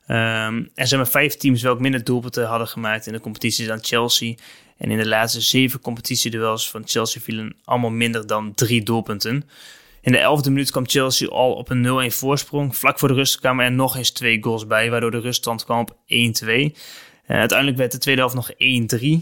Um, 0.07 0.69
er 0.75 0.87
zijn 0.87 0.99
maar 0.99 1.09
vijf 1.09 1.35
teams 1.35 1.61
welke 1.61 1.81
minder 1.81 2.03
doelpunten 2.03 2.45
hadden 2.45 2.67
gemaakt 2.67 3.07
in 3.07 3.13
de 3.13 3.19
competitie 3.19 3.67
dan 3.67 3.83
Chelsea. 3.83 4.35
En 4.77 4.91
in 4.91 4.97
de 4.97 5.07
laatste 5.07 5.41
zeven 5.41 5.79
competitieduels 5.79 6.69
van 6.69 6.81
Chelsea 6.85 7.21
vielen 7.21 7.55
allemaal 7.63 7.89
minder 7.89 8.27
dan 8.27 8.53
drie 8.53 8.83
doelpunten. 8.83 9.43
In 10.05 10.11
de 10.11 10.17
elfde 10.17 10.49
minuut 10.49 10.71
kwam 10.71 10.87
Chelsea 10.87 11.27
al 11.27 11.53
op 11.53 11.69
een 11.69 12.11
0-1 12.11 12.15
voorsprong. 12.15 12.75
Vlak 12.75 12.99
voor 12.99 13.07
de 13.07 13.13
rust 13.13 13.39
kwamen 13.39 13.65
er 13.65 13.71
nog 13.71 13.97
eens 13.97 14.11
twee 14.11 14.43
goals 14.43 14.67
bij, 14.67 14.89
waardoor 14.89 15.11
de 15.11 15.19
ruststand 15.19 15.63
kwam 15.63 15.79
op 15.79 15.91
1-2. 15.91 15.95
Uh, 16.47 16.65
eh, 17.25 17.37
uiteindelijk 17.37 17.77
werd 17.77 17.91
de 17.91 17.97
tweede 17.97 18.21
helft 18.21 18.35
nog 18.35 18.51
1-3. 18.51 18.55
Uh, 18.55 19.19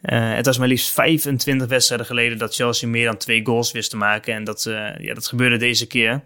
eh, 0.00 0.36
het 0.36 0.46
was 0.46 0.58
maar 0.58 0.68
liefst 0.68 0.92
25 0.92 1.68
wedstrijden 1.68 2.06
geleden 2.06 2.38
dat 2.38 2.54
Chelsea 2.54 2.88
meer 2.88 3.04
dan 3.04 3.16
twee 3.16 3.44
goals 3.44 3.72
wist 3.72 3.90
te 3.90 3.96
maken. 3.96 4.34
En 4.34 4.44
dat, 4.44 4.64
uh, 4.68 4.98
ja, 4.98 5.14
dat 5.14 5.26
gebeurde 5.26 5.56
deze 5.56 5.86
keer. 5.86 6.22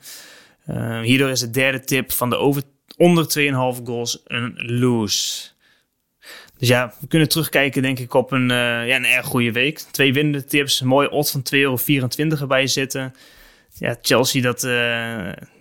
Hierdoor 1.02 1.30
is 1.30 1.40
de 1.40 1.50
derde 1.50 1.80
tip 1.80 2.12
van 2.12 2.30
de 2.30 2.36
over, 2.36 2.62
onder 2.96 3.28
2,5 3.28 3.82
goals 3.84 4.22
een 4.26 4.54
lose. 4.56 5.48
Dus 6.58 6.68
ja, 6.68 6.94
we 7.00 7.06
kunnen 7.06 7.28
terugkijken 7.28 7.82
denk 7.82 7.98
ik 7.98 8.14
op 8.14 8.32
een, 8.32 8.48
ja, 8.48 8.96
een 8.96 9.06
erg 9.06 9.26
goede 9.26 9.52
week. 9.52 9.78
Twee 9.78 10.12
winnende 10.12 10.44
tips, 10.44 10.80
een 10.80 10.86
mooie 10.86 11.10
odd 11.10 11.30
van 11.30 11.42
2,24 11.42 11.50
euro 11.56 11.78
erbij 12.40 12.66
zitten 12.66 13.14
ja, 13.80 13.96
Chelsea 14.02 14.42
dat 14.42 14.64
uh, 14.64 14.70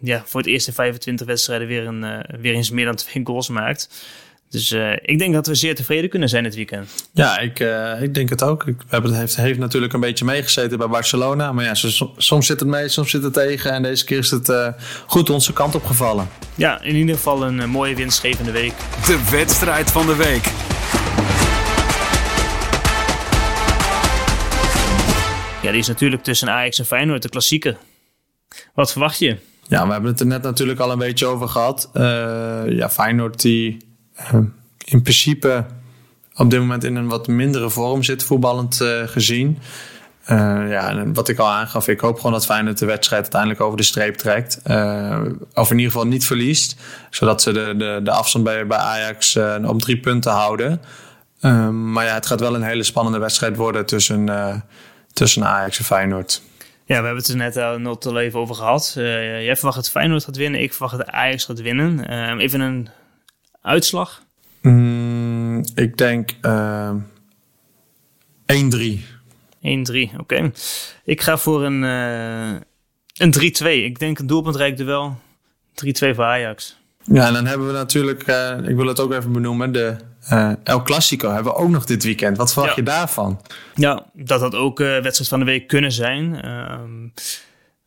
ja, 0.02 0.24
voor 0.26 0.40
het 0.40 0.50
eerste 0.50 0.74
25 0.74 1.28
wedstrijden 1.28 1.68
weer, 1.68 1.88
een, 1.88 2.04
uh, 2.04 2.20
weer 2.42 2.54
eens 2.54 2.70
meer 2.70 2.86
dan 2.86 2.96
twee 2.96 3.26
goals 3.26 3.50
maakt. 3.50 3.90
Dus 4.50 4.72
uh, 4.72 4.92
ik 5.02 5.20
denk 5.20 5.34
dat 5.34 5.48
we 5.48 5.56
zeer 5.56 5.76
tevreden 5.76 6.10
kunnen 6.10 6.30
zijn 6.30 6.44
dit 6.44 6.56
weekend. 6.56 7.08
Ja, 7.14 7.40
ik, 7.40 7.60
ik 8.02 8.14
denk 8.14 8.30
het 8.30 8.44
ook. 8.44 8.68
Ik, 8.68 8.78
we 8.78 8.88
hebben 8.88 9.12
het 9.12 9.20
heeft, 9.20 9.36
heeft 9.36 9.60
natuurlijk 9.60 9.94
een 9.94 10.00
beetje 10.00 10.26
meegezeten 10.26 10.78
bij 10.78 10.88
Barcelona. 10.88 11.52
Maar 11.52 11.66
ja, 11.66 11.74
soms 12.18 12.46
zit 12.46 12.60
het 12.60 12.70
mee, 12.70 12.88
soms 12.88 13.12
zit 13.12 13.24
het 13.24 13.34
tegen. 13.34 13.72
En 13.72 13.82
deze 13.82 14.06
keer 14.06 14.18
is 14.18 14.32
het 14.32 14.74
goed 15.06 15.30
onze 15.30 15.54
kant 15.54 15.76
opgevallen. 15.76 16.28
Ja, 16.56 16.82
in 16.82 16.96
ieder 16.96 17.16
geval 17.16 17.44
een 17.44 17.70
mooie 17.70 17.96
winstgevende 17.96 18.52
week. 18.52 18.74
De 19.06 19.28
wedstrijd 19.32 19.92
van 19.92 20.06
de 20.06 20.16
week. 20.16 20.44
Ja, 25.62 25.72
die 25.72 25.80
is 25.80 25.88
natuurlijk 25.88 26.24
tussen 26.24 26.50
Ajax 26.50 26.80
en 26.80 26.86
Feyenoord, 26.86 27.22
de 27.22 27.30
klassieker. 27.30 27.78
Wat 28.74 28.92
verwacht 28.92 29.20
je? 29.20 29.38
Ja, 29.70 29.86
we 29.86 29.92
hebben 29.92 30.12
het 30.12 30.20
er 30.20 30.26
net 30.26 30.42
natuurlijk 30.42 30.80
al 30.80 30.92
een 30.92 30.98
beetje 30.98 31.26
over 31.26 31.48
gehad. 31.48 31.90
Uh, 31.94 32.02
ja, 32.66 32.90
Feyenoord 32.90 33.42
die 33.42 33.78
uh, 34.20 34.40
in 34.86 35.02
principe 35.02 35.66
op 36.36 36.50
dit 36.50 36.60
moment 36.60 36.84
in 36.84 36.96
een 36.96 37.08
wat 37.08 37.28
mindere 37.28 37.70
vorm 37.70 38.04
zit, 38.04 38.24
voetballend 38.24 38.80
uh, 38.82 39.08
gezien. 39.08 39.58
ja, 40.28 40.90
en 40.90 41.14
wat 41.14 41.30
ik 41.30 41.40
al 41.40 41.48
aangaf, 41.48 41.88
ik 41.88 42.00
hoop 42.00 42.16
gewoon 42.16 42.32
dat 42.32 42.46
Feyenoord 42.46 42.78
de 42.78 42.86
wedstrijd 42.86 43.22
uiteindelijk 43.22 43.62
over 43.62 43.78
de 43.78 43.84
streep 43.84 44.16
trekt. 44.16 44.62
of 45.54 45.72
in 45.72 45.78
ieder 45.78 45.92
geval 45.92 46.08
niet 46.08 46.26
verliest. 46.26 46.76
Zodat 47.10 47.42
ze 47.42 47.52
de, 47.52 47.74
de, 47.78 48.00
de 48.04 48.12
afstand 48.12 48.44
bij, 48.44 48.68
bij 48.68 48.78
Ajax 48.78 49.38
op 49.66 49.82
drie 49.82 50.00
punten 50.00 50.32
houden. 50.32 50.82
maar 51.92 52.06
ja, 52.06 52.14
het 52.14 52.26
gaat 52.26 52.40
wel 52.40 52.56
een 52.56 52.64
hele 52.64 52.84
spannende 52.84 53.20
wedstrijd 53.20 53.56
worden 53.56 53.86
tussen, 53.86 54.30
tussen 55.14 55.46
Ajax 55.46 55.78
en 55.78 55.86
Feyenoord. 55.86 56.42
Ja, 56.90 57.00
we 57.00 57.06
hebben 57.06 57.24
het 57.24 57.28
er 57.28 57.36
net 57.36 57.58
al, 57.58 57.98
al 58.00 58.20
even 58.20 58.40
over 58.40 58.56
gehad. 58.56 58.96
Uh, 58.98 59.44
jij 59.44 59.56
verwacht 59.56 59.76
dat 59.76 59.90
Feyenoord 59.90 60.24
gaat 60.24 60.38
winnen. 60.38 60.62
Ik 60.62 60.74
verwacht 60.74 60.98
dat 60.98 61.08
Ajax 61.08 61.46
gaat 61.46 61.62
winnen. 61.62 62.12
Uh, 62.12 62.44
even 62.44 62.60
een 62.60 62.90
Uitslag? 63.62 64.24
Mm, 64.62 65.64
ik 65.76 65.98
denk 65.98 66.32
uh, 66.42 66.94
1-3. 68.46 68.56
1-3, 70.16 70.18
oké. 70.18 70.52
Ik 71.04 71.22
ga 71.22 71.38
voor 71.38 71.64
een, 71.64 71.84
uh, 71.84 72.60
een 73.18 73.34
3-2. 73.64 73.66
Ik 73.66 74.00
denk 74.00 74.20
een 74.20 74.28
doelpuntrijk 74.28 74.78
duel. 74.78 75.20
3-2 75.86 75.90
voor 75.92 76.24
Ajax. 76.24 76.78
Ja, 77.04 77.28
en 77.28 77.34
dan 77.34 77.46
hebben 77.46 77.68
we 77.68 77.74
natuurlijk, 77.74 78.28
uh, 78.28 78.58
ik 78.68 78.76
wil 78.76 78.88
het 78.88 79.00
ook 79.00 79.14
even 79.14 79.32
benoemen, 79.32 79.72
de 79.72 79.96
uh, 80.32 80.52
El 80.64 80.82
Clasico 80.82 81.32
hebben 81.34 81.54
we 81.54 81.60
ook 81.60 81.70
nog 81.70 81.86
dit 81.86 82.04
weekend. 82.04 82.38
Wat 82.38 82.54
verwacht 82.54 82.76
ja. 82.76 82.82
je 82.82 82.90
daarvan? 82.90 83.42
Ja, 83.76 84.06
dat 84.14 84.42
had 84.42 84.56
ook 84.56 84.80
uh, 84.80 84.88
wedstrijd 84.88 85.30
van 85.30 85.40
de 85.40 85.46
week 85.46 85.68
kunnen 85.68 85.92
zijn. 85.92 86.50
Um, 86.50 87.14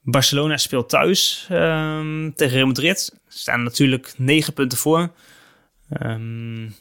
Barcelona 0.03 0.57
speelt 0.57 0.89
thuis 0.89 1.49
um, 1.51 2.33
tegen 2.37 2.55
Real 2.55 2.67
Madrid. 2.67 2.99
Ze 3.29 3.39
staan 3.39 3.63
natuurlijk 3.63 4.15
negen 4.17 4.53
punten 4.53 4.79
voor. 4.79 5.11
Um, 6.03 6.75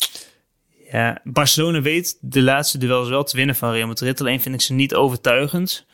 ja, 0.92 1.22
Barcelona 1.24 1.82
weet 1.82 2.18
de 2.22 2.42
laatste 2.42 2.78
duels 2.78 3.10
wel 3.10 3.24
te 3.24 3.36
winnen 3.36 3.56
van 3.56 3.72
Real 3.72 3.88
Madrid. 3.88 4.20
Alleen 4.20 4.42
vind 4.42 4.56
ik 4.56 4.62
ze 4.62 4.74
niet 4.74 4.96
overtuigend. 4.96 5.86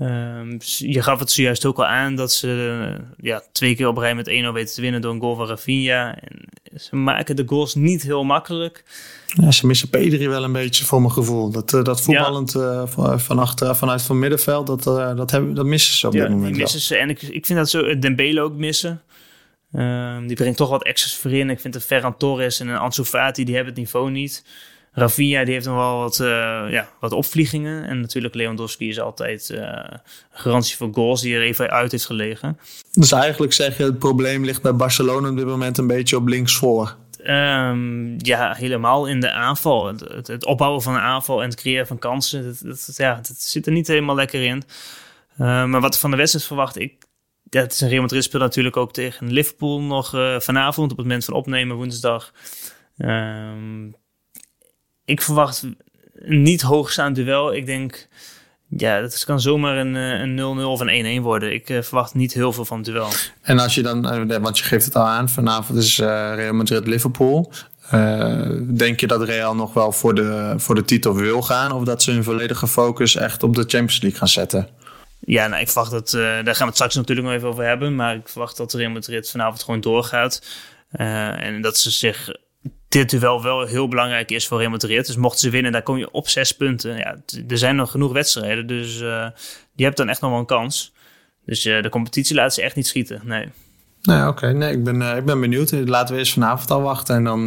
Um, 0.00 0.58
je 0.76 1.02
gaf 1.02 1.18
het 1.18 1.30
zojuist 1.30 1.64
ook 1.64 1.78
al 1.78 1.86
aan 1.86 2.14
dat 2.14 2.32
ze 2.32 2.96
ja, 3.16 3.42
twee 3.52 3.76
keer 3.76 3.88
op 3.88 3.96
rij 3.96 4.14
met 4.14 4.28
1-0 4.28 4.30
weten 4.52 4.74
te 4.74 4.80
winnen 4.80 5.00
door 5.00 5.12
een 5.12 5.20
goal 5.20 5.36
van 5.36 5.46
Rafinha. 5.46 6.18
En 6.18 6.48
ze 6.80 6.96
maken 6.96 7.36
de 7.36 7.42
goals 7.46 7.74
niet 7.74 8.02
heel 8.02 8.24
makkelijk. 8.24 8.84
Ja, 9.26 9.50
ze 9.50 9.66
missen 9.66 9.88
Pedri 9.88 10.28
wel 10.28 10.44
een 10.44 10.52
beetje 10.52 10.84
voor 10.84 11.00
mijn 11.00 11.12
gevoel. 11.12 11.50
Dat, 11.50 11.72
uh, 11.72 11.82
dat 11.82 12.02
voetballend 12.02 12.52
ja. 12.52 12.86
uh, 12.98 13.18
van 13.18 13.38
achter, 13.38 13.76
vanuit 13.76 14.02
van 14.02 14.18
middenveld, 14.18 14.66
dat, 14.66 14.82
dat, 15.16 15.30
hebben, 15.30 15.54
dat 15.54 15.66
missen 15.66 15.94
ze 15.94 16.06
op 16.06 16.12
ja, 16.12 16.20
dit 16.20 16.30
moment 16.30 16.52
die 16.52 16.62
missen 16.62 16.80
ze. 16.80 16.96
En 16.96 17.10
ik, 17.10 17.22
ik 17.22 17.46
vind 17.46 17.58
dat 17.58 17.70
zo 17.70 17.98
Dembele 17.98 18.40
ook 18.40 18.54
missen. 18.54 19.02
Um, 19.72 20.26
die 20.26 20.36
brengt 20.36 20.56
toch 20.56 20.70
wat 20.70 20.84
extra's 20.84 21.16
voor 21.16 21.30
in. 21.30 21.50
Ik 21.50 21.60
vind 21.60 21.74
de 21.74 21.80
Ferran 21.80 22.16
Torres 22.16 22.60
en 22.60 22.68
een 22.68 22.76
Ansu 22.76 23.04
Fati, 23.04 23.44
die 23.44 23.54
hebben 23.54 23.72
het 23.72 23.82
niveau 23.82 24.10
niet. 24.10 24.44
Rafinha 24.92 25.44
die 25.44 25.54
heeft 25.54 25.66
nog 25.66 25.76
wel 25.76 25.98
wat, 25.98 26.18
uh, 26.18 26.26
ja, 26.70 26.88
wat 27.00 27.12
opvliegingen. 27.12 27.84
En 27.84 28.00
natuurlijk 28.00 28.34
Lewandowski 28.34 28.88
is 28.88 29.00
altijd 29.00 29.50
uh, 29.52 29.58
een 29.58 30.00
garantie 30.30 30.76
voor 30.76 30.90
goals 30.92 31.20
die 31.20 31.34
er 31.34 31.42
even 31.42 31.70
uit 31.70 31.90
heeft 31.90 32.06
gelegen. 32.06 32.58
Dus 32.92 33.12
eigenlijk 33.12 33.52
zeg 33.52 33.76
je 33.76 33.84
het 33.84 33.98
probleem 33.98 34.44
ligt 34.44 34.62
bij 34.62 34.74
Barcelona 34.74 35.28
op 35.28 35.36
dit 35.36 35.46
moment 35.46 35.78
een 35.78 35.86
beetje 35.86 36.16
op 36.16 36.26
links 36.26 36.56
voor. 36.56 36.96
Um, 37.26 38.14
ja, 38.18 38.54
helemaal 38.54 39.06
in 39.06 39.20
de 39.20 39.32
aanval. 39.32 39.86
Het, 39.86 40.00
het, 40.00 40.26
het, 40.26 40.44
opbouwen 40.44 40.82
van 40.82 40.94
een 40.94 41.00
aanval 41.00 41.42
en 41.42 41.48
het 41.48 41.60
creëren 41.60 41.86
van 41.86 41.98
kansen. 41.98 42.44
Dat, 42.44 42.60
dat, 42.86 42.96
ja, 42.96 43.14
dat 43.14 43.36
zit 43.38 43.66
er 43.66 43.72
niet 43.72 43.86
helemaal 43.86 44.14
lekker 44.14 44.42
in. 44.42 44.62
Uh, 45.38 45.64
maar 45.64 45.80
wat 45.80 45.98
van 45.98 46.10
de 46.10 46.16
wedstrijd 46.16 46.46
verwacht, 46.46 46.78
ik, 46.78 47.04
ja, 47.50 47.60
het 47.60 47.72
is 47.72 47.80
een 47.80 47.88
Real 47.88 48.00
Madrid 48.00 48.24
speelt 48.24 48.42
natuurlijk 48.42 48.76
ook 48.76 48.92
tegen 48.92 49.32
Liverpool 49.32 49.80
nog 49.80 50.14
uh, 50.14 50.40
vanavond 50.40 50.90
op 50.90 50.96
het 50.96 51.06
moment 51.06 51.24
van 51.24 51.34
opnemen 51.34 51.76
woensdag. 51.76 52.32
Um, 52.96 53.94
ik 55.08 55.22
verwacht 55.22 55.62
een 55.62 56.42
niet 56.42 56.62
hoogstaand 56.62 57.16
duel. 57.16 57.54
Ik 57.54 57.66
denk, 57.66 58.08
ja, 58.68 59.00
dat 59.00 59.24
kan 59.24 59.40
zomaar 59.40 59.76
een 59.76 60.60
0-0 60.60 60.64
of 60.64 60.80
een 60.80 61.20
1-1 61.20 61.22
worden. 61.22 61.52
Ik 61.52 61.70
uh, 61.70 61.82
verwacht 61.82 62.14
niet 62.14 62.32
heel 62.32 62.52
veel 62.52 62.64
van 62.64 62.76
het 62.76 62.86
duel. 62.86 63.08
En 63.42 63.58
als 63.58 63.74
je 63.74 63.82
dan, 63.82 64.26
want 64.40 64.58
je 64.58 64.64
geeft 64.64 64.84
het 64.84 64.94
al 64.96 65.06
aan, 65.06 65.28
vanavond 65.28 65.78
is 65.78 65.98
uh, 65.98 66.06
Real 66.34 66.54
Madrid-Liverpool. 66.54 67.52
Uh, 67.94 68.50
denk 68.60 69.00
je 69.00 69.06
dat 69.06 69.22
Real 69.22 69.54
nog 69.54 69.72
wel 69.72 69.92
voor 69.92 70.14
de, 70.14 70.54
voor 70.56 70.74
de 70.74 70.84
titel 70.84 71.14
wil 71.14 71.42
gaan? 71.42 71.72
Of 71.72 71.84
dat 71.84 72.02
ze 72.02 72.10
hun 72.10 72.24
volledige 72.24 72.66
focus 72.66 73.16
echt 73.16 73.42
op 73.42 73.54
de 73.54 73.60
Champions 73.60 74.00
League 74.00 74.18
gaan 74.18 74.28
zetten? 74.28 74.68
Ja, 75.18 75.46
nou, 75.46 75.60
ik 75.60 75.68
verwacht 75.68 75.90
dat, 75.90 76.10
daar 76.10 76.44
gaan 76.44 76.54
we 76.58 76.64
het 76.64 76.74
straks 76.74 76.94
natuurlijk 76.94 77.26
nog 77.26 77.36
even 77.36 77.48
over 77.48 77.64
hebben. 77.64 77.94
Maar 77.94 78.14
ik 78.14 78.28
verwacht 78.28 78.56
dat 78.56 78.72
Real 78.72 78.90
Madrid 78.90 79.30
vanavond 79.30 79.62
gewoon 79.62 79.80
doorgaat. 79.80 80.42
en 80.90 81.62
dat 81.62 81.78
ze 81.78 81.90
zich 81.90 82.30
dit 82.88 83.10
duel 83.10 83.42
wel 83.42 83.66
heel 83.66 83.88
belangrijk 83.88 84.30
is 84.30 84.46
voor 84.46 84.58
Real 84.58 84.70
Madrid. 84.70 85.06
Dus 85.06 85.16
mochten 85.16 85.40
ze 85.40 85.50
winnen, 85.50 85.72
dan 85.72 85.82
kom 85.82 85.96
je 85.96 86.10
op 86.10 86.28
zes 86.28 86.52
punten. 86.52 86.96
Ja, 86.96 87.16
er 87.48 87.58
zijn 87.58 87.76
nog 87.76 87.90
genoeg 87.90 88.12
wedstrijden, 88.12 88.66
dus 88.66 89.00
uh, 89.00 89.26
je 89.74 89.84
hebt 89.84 89.96
dan 89.96 90.08
echt 90.08 90.20
nog 90.20 90.30
wel 90.30 90.38
een 90.38 90.46
kans. 90.46 90.92
Dus 91.44 91.66
uh, 91.66 91.82
de 91.82 91.88
competitie 91.88 92.34
laat 92.34 92.54
ze 92.54 92.62
echt 92.62 92.76
niet 92.76 92.86
schieten, 92.86 93.20
nee. 93.24 93.48
Nee, 94.02 94.18
oké. 94.18 94.28
Okay. 94.28 94.52
Nee, 94.52 94.72
ik 94.72 94.84
ben, 94.84 95.00
uh, 95.00 95.16
ik 95.16 95.24
ben 95.24 95.40
benieuwd. 95.40 95.70
Laten 95.72 96.14
we 96.14 96.20
eens 96.20 96.32
vanavond 96.32 96.70
al 96.70 96.82
wachten 96.82 97.16
en 97.16 97.24
dan 97.24 97.44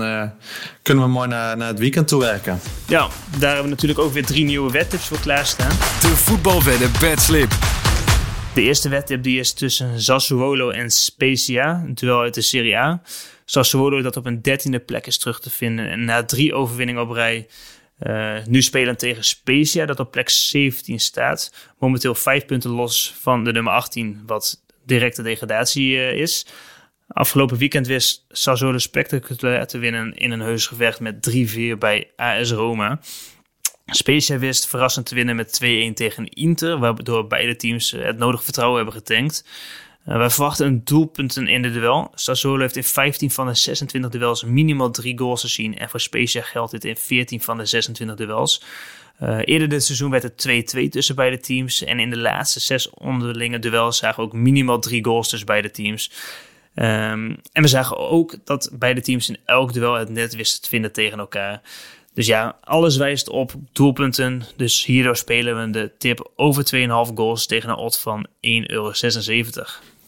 kunnen 0.81 1.03
we 1.03 1.09
mooi 1.09 1.27
naar, 1.27 1.57
naar 1.57 1.67
het 1.67 1.79
weekend 1.79 2.07
toe 2.07 2.19
werken. 2.19 2.59
Ja, 2.87 3.07
daar 3.37 3.47
hebben 3.47 3.63
we 3.63 3.69
natuurlijk 3.69 3.99
ook 3.99 4.13
weer 4.13 4.25
drie 4.25 4.45
nieuwe 4.45 4.71
wedtips 4.71 5.07
voor 5.07 5.19
klaarstaan. 5.19 5.69
De 5.69 6.15
voetbalwedden 6.15 6.91
bedslip. 6.99 7.51
De 8.53 8.61
eerste 8.61 8.89
wedtip 8.89 9.23
die 9.23 9.39
is 9.39 9.53
tussen 9.53 10.01
Sassuolo 10.01 10.69
en 10.69 10.91
Spezia, 10.91 11.83
een 11.85 11.93
duel 11.93 12.19
uit 12.19 12.33
de 12.33 12.41
Serie 12.41 12.77
A. 12.77 13.01
Sassuolo 13.51 14.01
dat 14.01 14.17
op 14.17 14.25
een 14.25 14.41
dertiende 14.41 14.79
plek 14.79 15.07
is 15.07 15.17
terug 15.17 15.39
te 15.39 15.49
vinden. 15.49 15.89
En 15.89 16.05
na 16.05 16.23
drie 16.23 16.53
overwinningen 16.53 17.01
op 17.01 17.11
rij 17.11 17.47
uh, 17.99 18.45
nu 18.45 18.61
spelen 18.61 18.97
tegen 18.97 19.23
Spezia 19.23 19.85
dat 19.85 19.99
op 19.99 20.11
plek 20.11 20.29
17 20.29 20.99
staat. 20.99 21.53
Momenteel 21.79 22.15
vijf 22.15 22.45
punten 22.45 22.69
los 22.69 23.15
van 23.19 23.43
de 23.43 23.51
nummer 23.51 23.73
18, 23.73 24.23
wat 24.25 24.63
directe 24.85 25.21
degradatie 25.21 25.95
uh, 25.95 26.13
is. 26.13 26.45
Afgelopen 27.07 27.57
weekend 27.57 27.87
wist 27.87 28.25
Sassuolo 28.29 28.77
spectaculair 28.77 29.67
te 29.67 29.77
winnen 29.77 30.13
in 30.13 30.31
een 30.31 30.41
heus 30.41 30.67
gevecht 30.67 30.99
met 30.99 31.31
3-4 31.75 31.77
bij 31.79 32.11
AS 32.15 32.51
Roma. 32.51 32.99
Spezia 33.85 34.37
wist 34.37 34.67
verrassend 34.67 35.05
te 35.05 35.15
winnen 35.15 35.35
met 35.35 35.61
2-1 35.63 35.93
tegen 35.93 36.29
Inter, 36.29 36.77
waardoor 36.77 37.27
beide 37.27 37.55
teams 37.55 37.91
het 37.91 38.17
nodige 38.17 38.43
vertrouwen 38.43 38.75
hebben 38.77 38.95
getankt. 38.95 39.43
Uh, 40.07 40.17
wij 40.17 40.29
verwachten 40.29 40.65
een 40.65 40.81
doelpunten 40.83 41.47
in 41.47 41.61
de 41.61 41.71
duel. 41.71 42.11
Sassuolo 42.15 42.59
heeft 42.59 42.75
in 42.75 42.83
15 42.83 43.31
van 43.31 43.47
de 43.47 43.53
26 43.53 44.11
duels 44.11 44.43
minimaal 44.43 44.91
drie 44.91 45.17
goals 45.17 45.41
gezien. 45.41 45.77
En 45.77 45.89
voor 45.89 45.99
Spezia 45.99 46.41
geldt 46.41 46.71
dit 46.71 46.85
in 46.85 46.97
14 46.97 47.41
van 47.41 47.57
de 47.57 47.65
26 47.65 48.15
duels. 48.15 48.63
Uh, 49.21 49.39
eerder 49.43 49.69
dit 49.69 49.83
seizoen 49.83 50.11
werd 50.11 50.23
het 50.23 50.75
2-2 50.85 50.89
tussen 50.89 51.15
beide 51.15 51.39
teams. 51.39 51.83
En 51.83 51.99
in 51.99 52.09
de 52.09 52.17
laatste 52.17 52.59
zes 52.59 52.89
onderlinge 52.89 53.59
duels 53.59 53.97
zagen 53.97 54.19
we 54.19 54.25
ook 54.25 54.33
minimaal 54.33 54.79
drie 54.79 55.05
goals 55.05 55.29
tussen 55.29 55.47
beide 55.47 55.71
teams. 55.71 56.11
Um, 56.75 57.37
en 57.51 57.61
we 57.61 57.67
zagen 57.67 57.97
ook 57.97 58.35
dat 58.43 58.69
beide 58.73 59.01
teams 59.01 59.29
in 59.29 59.37
elk 59.45 59.73
duel 59.73 59.93
het 59.93 60.09
net 60.09 60.35
wisten 60.35 60.61
te 60.61 60.69
vinden 60.69 60.91
tegen 60.91 61.19
elkaar. 61.19 61.61
Dus 62.13 62.27
ja, 62.27 62.57
alles 62.61 62.97
wijst 62.97 63.29
op 63.29 63.53
doelpunten. 63.71 64.43
Dus 64.55 64.85
hierdoor 64.85 65.17
spelen 65.17 65.61
we 65.61 65.69
de 65.69 65.91
tip 65.97 66.31
over 66.35 66.65
2,5 67.09 67.13
goals 67.15 67.45
tegen 67.45 67.69
een 67.69 67.75
odd 67.75 67.99
van 67.99 68.27
1,76 68.27 68.31
euro. 68.65 68.91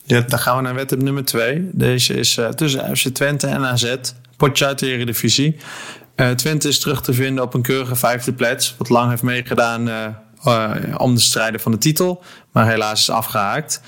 Ja, 0.05 0.21
dan 0.21 0.39
gaan 0.39 0.55
we 0.55 0.61
naar 0.61 0.75
wedtip 0.75 1.01
nummer 1.01 1.25
2. 1.25 1.69
Deze 1.71 2.13
is 2.13 2.37
uh, 2.37 2.47
tussen 2.47 2.97
FC 2.97 3.07
Twente 3.07 3.47
en 3.47 3.65
AZ. 3.65 3.95
Potje 4.37 4.65
uit 4.65 4.79
de 4.79 4.87
Eredivisie. 4.87 5.57
Uh, 6.15 6.29
Twente 6.29 6.67
is 6.67 6.79
terug 6.79 7.01
te 7.01 7.13
vinden 7.13 7.43
op 7.43 7.53
een 7.53 7.61
keurige 7.61 7.95
vijfde 7.95 8.33
plaats. 8.33 8.75
Wat 8.77 8.89
lang 8.89 9.09
heeft 9.09 9.21
meegedaan 9.21 9.87
uh, 9.87 10.75
om 10.97 11.15
de 11.15 11.21
strijden 11.21 11.59
van 11.59 11.71
de 11.71 11.77
titel. 11.77 12.23
Maar 12.51 12.67
helaas 12.67 12.99
is 12.99 13.09
afgehaakt. 13.09 13.81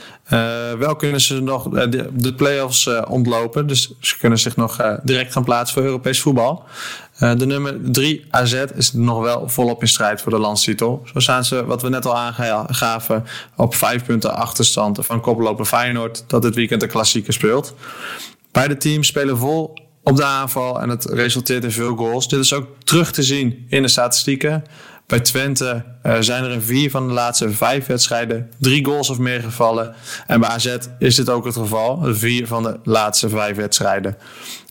wel 0.79 0.95
kunnen 0.95 1.21
ze 1.21 1.41
nog 1.41 1.69
de, 1.69 2.09
de 2.13 2.33
play-offs 2.33 2.89
ontlopen. 3.07 3.67
Dus 3.67 3.93
ze 3.99 4.17
kunnen 4.17 4.39
zich 4.39 4.55
nog 4.55 4.99
direct 5.03 5.31
gaan 5.31 5.43
plaatsen 5.43 5.75
voor 5.75 5.85
Europees 5.85 6.21
voetbal. 6.21 6.65
De 7.19 7.45
nummer 7.45 7.77
3 7.81 8.25
AZ 8.29 8.63
is 8.75 8.93
nog 8.93 9.21
wel 9.21 9.49
volop 9.49 9.81
in 9.81 9.87
strijd 9.87 10.21
voor 10.21 10.31
de 10.31 10.39
landstitel. 10.39 11.01
Zo 11.13 11.19
staan 11.19 11.45
ze, 11.45 11.65
wat 11.65 11.81
we 11.81 11.89
net 11.89 12.05
al 12.05 12.17
aangaven, 12.17 13.23
op 13.55 13.75
vijf 13.75 14.05
punten 14.05 14.35
achterstand 14.35 14.99
van 15.01 15.21
koploper 15.21 15.65
Feyenoord, 15.65 16.23
dat 16.27 16.41
dit 16.41 16.55
weekend 16.55 16.81
de 16.81 16.87
klassieker 16.87 17.33
speelt. 17.33 17.73
Beide 18.51 18.77
teams 18.77 19.07
spelen 19.07 19.37
vol 19.37 19.73
op 20.03 20.15
de 20.15 20.23
aanval 20.23 20.81
en 20.81 20.89
het 20.89 21.05
resulteert 21.05 21.63
in 21.63 21.71
veel 21.71 21.95
goals. 21.95 22.27
Dit 22.27 22.39
is 22.39 22.53
ook 22.53 22.67
terug 22.83 23.11
te 23.11 23.23
zien 23.23 23.65
in 23.69 23.81
de 23.81 23.87
statistieken. 23.87 24.63
Bij 25.07 25.19
Twente 25.19 25.83
uh, 26.03 26.17
zijn 26.19 26.43
er 26.43 26.51
in 26.51 26.61
vier 26.61 26.89
van 26.89 27.07
de 27.07 27.13
laatste 27.13 27.49
vijf 27.49 27.85
wedstrijden 27.85 28.51
drie 28.59 28.85
goals 28.85 29.09
of 29.09 29.17
meer 29.17 29.41
gevallen. 29.41 29.95
En 30.27 30.39
bij 30.39 30.49
AZ 30.49 30.77
is 30.99 31.15
dit 31.15 31.29
ook 31.29 31.45
het 31.45 31.55
geval. 31.55 31.99
Vier 32.03 32.47
van 32.47 32.63
de 32.63 32.79
laatste 32.83 33.29
vijf 33.29 33.55
wedstrijden. 33.55 34.17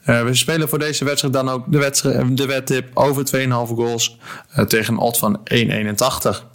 Uh, 0.06 0.22
we 0.22 0.34
spelen 0.34 0.68
voor 0.68 0.78
deze 0.78 1.04
wedstrijd 1.04 1.34
dan 1.34 1.48
ook 1.48 1.72
de, 1.72 1.78
wedstrijd, 1.78 2.36
de 2.36 2.46
wedtip 2.46 2.90
over 2.94 3.24
2,5 3.36 3.48
goals 3.50 4.16
uh, 4.58 4.64
tegen 4.64 4.94
een 4.94 5.00
odd 5.00 5.18
van 5.18 5.40
1,81. 5.54 6.52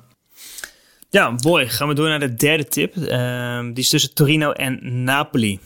Ja, 1.10 1.36
mooi. 1.44 1.70
Gaan 1.70 1.88
we 1.88 1.94
door 1.94 2.08
naar 2.08 2.20
de 2.20 2.36
derde 2.36 2.68
tip. 2.68 2.96
Uh, 2.96 3.60
die 3.60 3.74
is 3.74 3.90
tussen 3.90 4.14
Torino 4.14 4.52
en 4.52 5.04
Napoli. 5.04 5.60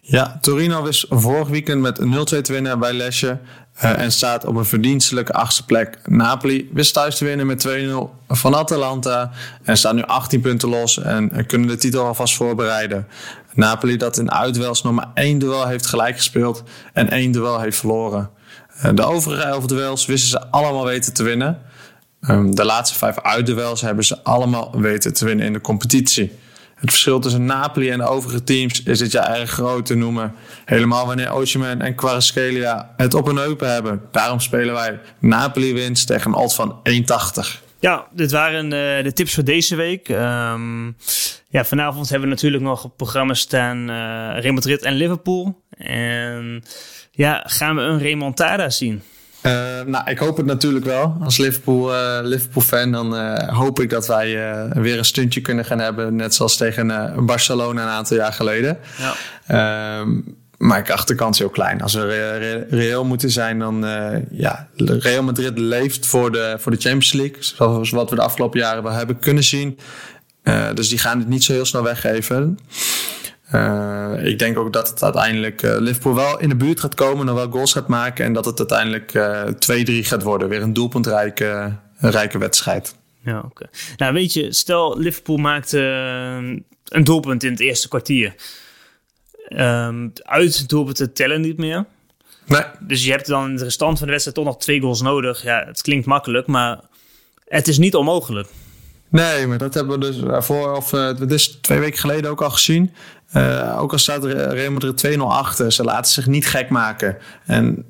Ja, 0.00 0.38
Torino 0.40 0.82
wist 0.82 1.06
vorig 1.08 1.48
weekend 1.48 1.80
met 1.80 2.00
0-2 2.00 2.04
te 2.40 2.52
winnen 2.52 2.78
bij 2.78 2.92
Lesje. 2.92 3.38
Uh, 3.84 3.98
en 3.98 4.12
staat 4.12 4.44
op 4.44 4.56
een 4.56 4.64
verdienstelijke 4.64 5.32
achtste 5.32 5.64
plek. 5.64 5.98
Napoli 6.04 6.70
wist 6.72 6.94
thuis 6.94 7.16
te 7.16 7.24
winnen 7.24 7.46
met 7.46 7.68
2-0 7.68 7.92
van 8.28 8.54
Atalanta. 8.54 9.32
En 9.62 9.76
staat 9.76 9.94
nu 9.94 10.02
18 10.02 10.40
punten 10.40 10.68
los 10.68 11.02
en 11.02 11.46
kunnen 11.46 11.68
de 11.68 11.76
titel 11.76 12.04
alvast 12.04 12.34
voorbereiden. 12.34 13.06
Napoli 13.56 13.96
dat 13.96 14.18
in 14.18 14.32
uitwels 14.32 14.82
nog 14.82 14.92
maar 14.92 15.10
één 15.14 15.38
duel 15.38 15.66
heeft 15.66 15.86
gelijk 15.86 16.16
gespeeld 16.16 16.62
en 16.92 17.10
één 17.10 17.32
duel 17.32 17.60
heeft 17.60 17.78
verloren. 17.78 18.30
Uh, 18.84 18.90
de 18.94 19.04
overige 19.04 19.42
elf 19.42 19.66
duels 19.66 20.06
wisten 20.06 20.28
ze 20.28 20.50
allemaal 20.50 20.84
weten 20.84 21.14
te 21.14 21.22
winnen. 21.22 21.58
Um, 22.28 22.54
de 22.54 22.64
laatste 22.64 22.98
vijf 22.98 23.20
uitduels 23.20 23.80
hebben 23.80 24.04
ze 24.04 24.22
allemaal 24.22 24.80
weten 24.80 25.14
te 25.14 25.24
winnen 25.24 25.46
in 25.46 25.52
de 25.52 25.60
competitie. 25.60 26.32
Het 26.74 26.90
verschil 26.90 27.20
tussen 27.20 27.44
Napoli 27.44 27.90
en 27.90 27.98
de 27.98 28.04
overige 28.04 28.44
teams 28.44 28.82
is 28.82 28.98
dit 28.98 29.12
jaar 29.12 29.34
erg 29.34 29.50
groot 29.50 29.86
te 29.86 29.94
noemen. 29.94 30.34
Helemaal 30.64 31.06
wanneer 31.06 31.32
Osimhen 31.32 31.80
en 31.80 31.94
Kvaratskhelia 31.94 32.94
het 32.96 33.14
op 33.14 33.26
hun 33.26 33.36
heupen 33.36 33.72
hebben. 33.72 34.02
Daarom 34.10 34.40
spelen 34.40 34.74
wij 34.74 35.00
Napoli 35.18 35.74
winst 35.74 36.06
tegen 36.06 36.30
een 36.30 36.36
odds 36.36 36.54
van 36.54 36.80
1,80. 36.90 37.65
Ja, 37.80 38.06
dit 38.12 38.30
waren 38.30 38.64
uh, 38.64 39.04
de 39.04 39.12
tips 39.14 39.34
voor 39.34 39.44
deze 39.44 39.76
week. 39.76 40.08
Um, 40.08 40.96
ja, 41.48 41.64
vanavond 41.64 42.08
hebben 42.08 42.28
we 42.28 42.34
natuurlijk 42.34 42.62
nog 42.62 42.84
op 42.84 42.96
programma 42.96 43.34
staan 43.34 43.78
uh, 43.90 44.40
Real 44.40 44.52
Madrid 44.54 44.82
en 44.82 44.94
Liverpool. 44.94 45.62
En 45.78 46.64
ja, 47.10 47.42
gaan 47.46 47.76
we 47.76 47.82
een 47.82 47.98
remontada 47.98 48.70
zien? 48.70 49.02
Uh, 49.42 49.52
nou, 49.86 50.10
ik 50.10 50.18
hoop 50.18 50.36
het 50.36 50.46
natuurlijk 50.46 50.84
wel. 50.84 51.16
Als 51.24 51.38
Liverpool, 51.38 51.92
uh, 51.92 52.18
Liverpool 52.22 52.62
fan, 52.62 52.92
dan 52.92 53.16
hoop 53.48 53.80
ik 53.80 53.90
dat 53.90 54.06
wij 54.06 54.28
weer 54.72 54.98
een 54.98 55.04
stuntje 55.04 55.40
kunnen 55.40 55.64
gaan 55.64 55.78
hebben. 55.78 56.16
Net 56.16 56.34
zoals 56.34 56.56
tegen 56.56 56.86
Barcelona 57.26 57.82
een 57.82 57.88
aantal 57.88 58.16
jaar 58.16 58.32
geleden. 58.32 58.78
Ja. 58.98 59.14
Ehm, 59.46 60.10
maar 60.58 60.78
ik 60.78 60.90
acht 60.90 61.08
de 61.08 61.28
heel 61.30 61.48
klein. 61.48 61.82
Als 61.82 61.94
we 61.94 62.66
reëel 62.70 63.04
moeten 63.04 63.30
zijn, 63.30 63.58
dan 63.58 63.80
ja, 64.30 64.68
Real 64.76 65.22
Madrid 65.22 65.58
leeft 65.58 66.06
voor 66.06 66.32
de, 66.32 66.56
voor 66.58 66.72
de 66.72 66.78
Champions 66.78 67.12
League. 67.12 67.36
Zoals 67.40 67.90
wat 67.90 68.10
we 68.10 68.16
de 68.16 68.22
afgelopen 68.22 68.60
jaren 68.60 68.82
wel 68.82 68.92
hebben 68.92 69.18
kunnen 69.18 69.44
zien. 69.44 69.78
dus 70.74 70.88
die 70.88 70.98
gaan 70.98 71.18
het 71.18 71.28
niet 71.28 71.44
zo 71.44 71.52
heel 71.52 71.64
snel 71.64 71.82
weggeven. 71.82 72.58
Uh, 73.54 74.12
ik 74.24 74.38
denk 74.38 74.58
ook 74.58 74.72
dat 74.72 74.88
het 74.88 75.02
uiteindelijk 75.02 75.62
Liverpool 75.62 76.14
wel 76.14 76.40
in 76.40 76.48
de 76.48 76.56
buurt 76.56 76.80
gaat 76.80 76.94
komen, 76.94 77.26
nog 77.26 77.34
wel 77.34 77.50
goals 77.50 77.72
gaat 77.72 77.88
maken 77.88 78.24
en 78.24 78.32
dat 78.32 78.44
het 78.44 78.58
uiteindelijk 78.58 79.14
uh, 79.14 79.42
2-3 80.02 80.06
gaat 80.06 80.22
worden. 80.22 80.48
Weer 80.48 80.62
een 80.62 80.72
doelpuntrijke 80.72 81.76
rijke 81.98 82.38
wedstrijd. 82.38 82.94
Ja, 83.24 83.42
oké. 83.44 83.66
Nou, 83.96 84.12
weet 84.12 84.32
je, 84.32 84.52
stel 84.52 84.98
Liverpool 84.98 85.36
maakt 85.36 85.72
een 85.72 86.64
doelpunt 87.02 87.44
in 87.44 87.50
het 87.50 87.60
eerste 87.60 87.88
kwartier. 87.88 88.34
Um, 89.48 90.12
uit 90.22 90.68
doelpunten 90.68 91.12
tellen 91.12 91.40
niet 91.40 91.58
meer. 91.58 91.84
Nee. 92.46 92.62
Dus 92.80 93.04
je 93.04 93.10
hebt 93.10 93.26
dan 93.26 93.50
in 93.50 93.56
de 93.56 93.64
restant 93.64 93.96
van 93.98 94.06
de 94.06 94.12
wedstrijd 94.12 94.36
toch 94.36 94.46
nog 94.46 94.58
twee 94.58 94.80
goals 94.80 95.00
nodig. 95.00 95.42
Ja, 95.42 95.64
het 95.66 95.82
klinkt 95.82 96.06
makkelijk, 96.06 96.46
maar 96.46 96.80
het 97.44 97.68
is 97.68 97.78
niet 97.78 97.94
onmogelijk. 97.94 98.48
Nee, 99.08 99.46
maar 99.46 99.58
dat 99.58 99.74
hebben 99.74 100.00
we 100.00 100.06
dus 100.06 100.44
voor, 100.46 100.76
of 100.76 100.90
het 100.90 101.32
is 101.32 101.46
twee 101.48 101.78
weken 101.78 101.98
geleden 101.98 102.30
ook 102.30 102.42
al 102.42 102.50
gezien. 102.50 102.94
Uh, 103.34 103.78
ook 103.80 103.92
al 103.92 103.98
staat 103.98 104.24
Real 104.24 104.72
Madrid 104.72 105.16
2-0 105.16 105.18
achter, 105.18 105.72
ze 105.72 105.84
laten 105.84 106.12
zich 106.12 106.26
niet 106.26 106.46
gek 106.46 106.68
maken. 106.68 107.16
En 107.44 107.84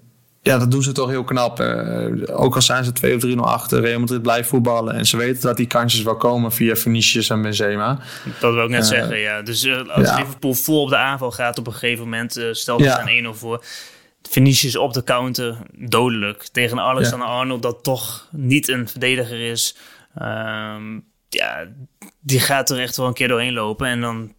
ja, 0.47 0.59
dat 0.59 0.71
doen 0.71 0.83
ze 0.83 0.93
toch 0.93 1.09
heel 1.09 1.25
knap. 1.25 1.61
Uh, 1.61 2.23
ook 2.27 2.55
al 2.55 2.63
zijn 2.63 2.85
ze 2.85 2.93
2 2.93 3.17
of 3.17 3.27
3-0 3.27 3.39
achter, 3.39 3.81
Real 3.81 3.99
Madrid 3.99 4.23
blijft 4.23 4.49
voetballen. 4.49 4.95
En 4.95 5.07
ze 5.07 5.17
weten 5.17 5.43
dat 5.43 5.57
die 5.57 5.67
kansjes 5.67 6.03
wel 6.03 6.17
komen 6.17 6.53
via 6.53 6.75
Vinicius 6.77 7.31
en 7.31 7.43
Benzema. 7.43 7.99
Dat 8.41 8.55
wil 8.55 8.65
ik 8.65 8.71
net 8.71 8.83
uh, 8.83 8.89
zeggen, 8.89 9.19
ja. 9.19 9.43
Dus 9.43 9.69
als 9.89 10.09
ja. 10.09 10.17
Liverpool 10.17 10.55
vol 10.55 10.83
op 10.83 10.89
de 10.89 10.97
aanval 10.97 11.31
gaat 11.31 11.59
op 11.59 11.67
een 11.67 11.73
gegeven 11.73 12.05
moment, 12.05 12.33
stel 12.51 12.79
dat 12.79 13.03
ze 13.07 13.13
ja. 13.13 13.33
1-0 13.33 13.39
voor. 13.39 13.65
Vinicius 14.23 14.77
op 14.77 14.93
de 14.93 15.05
counter, 15.05 15.57
dodelijk. 15.73 16.49
Tegen 16.53 16.81
Alexander 16.81 17.29
ja. 17.29 17.35
Arnold, 17.35 17.63
dat 17.63 17.83
toch 17.83 18.29
niet 18.31 18.69
een 18.69 18.89
verdediger 18.89 19.51
is. 19.51 19.77
Um, 20.23 21.05
ja, 21.29 21.67
die 22.21 22.41
gaat 22.41 22.71
er 22.71 22.79
echt 22.79 22.97
wel 22.97 23.07
een 23.07 23.15
keer 23.15 23.29
doorheen 23.29 23.53
lopen. 23.53 23.87
En 23.87 24.01
dan 24.01 24.35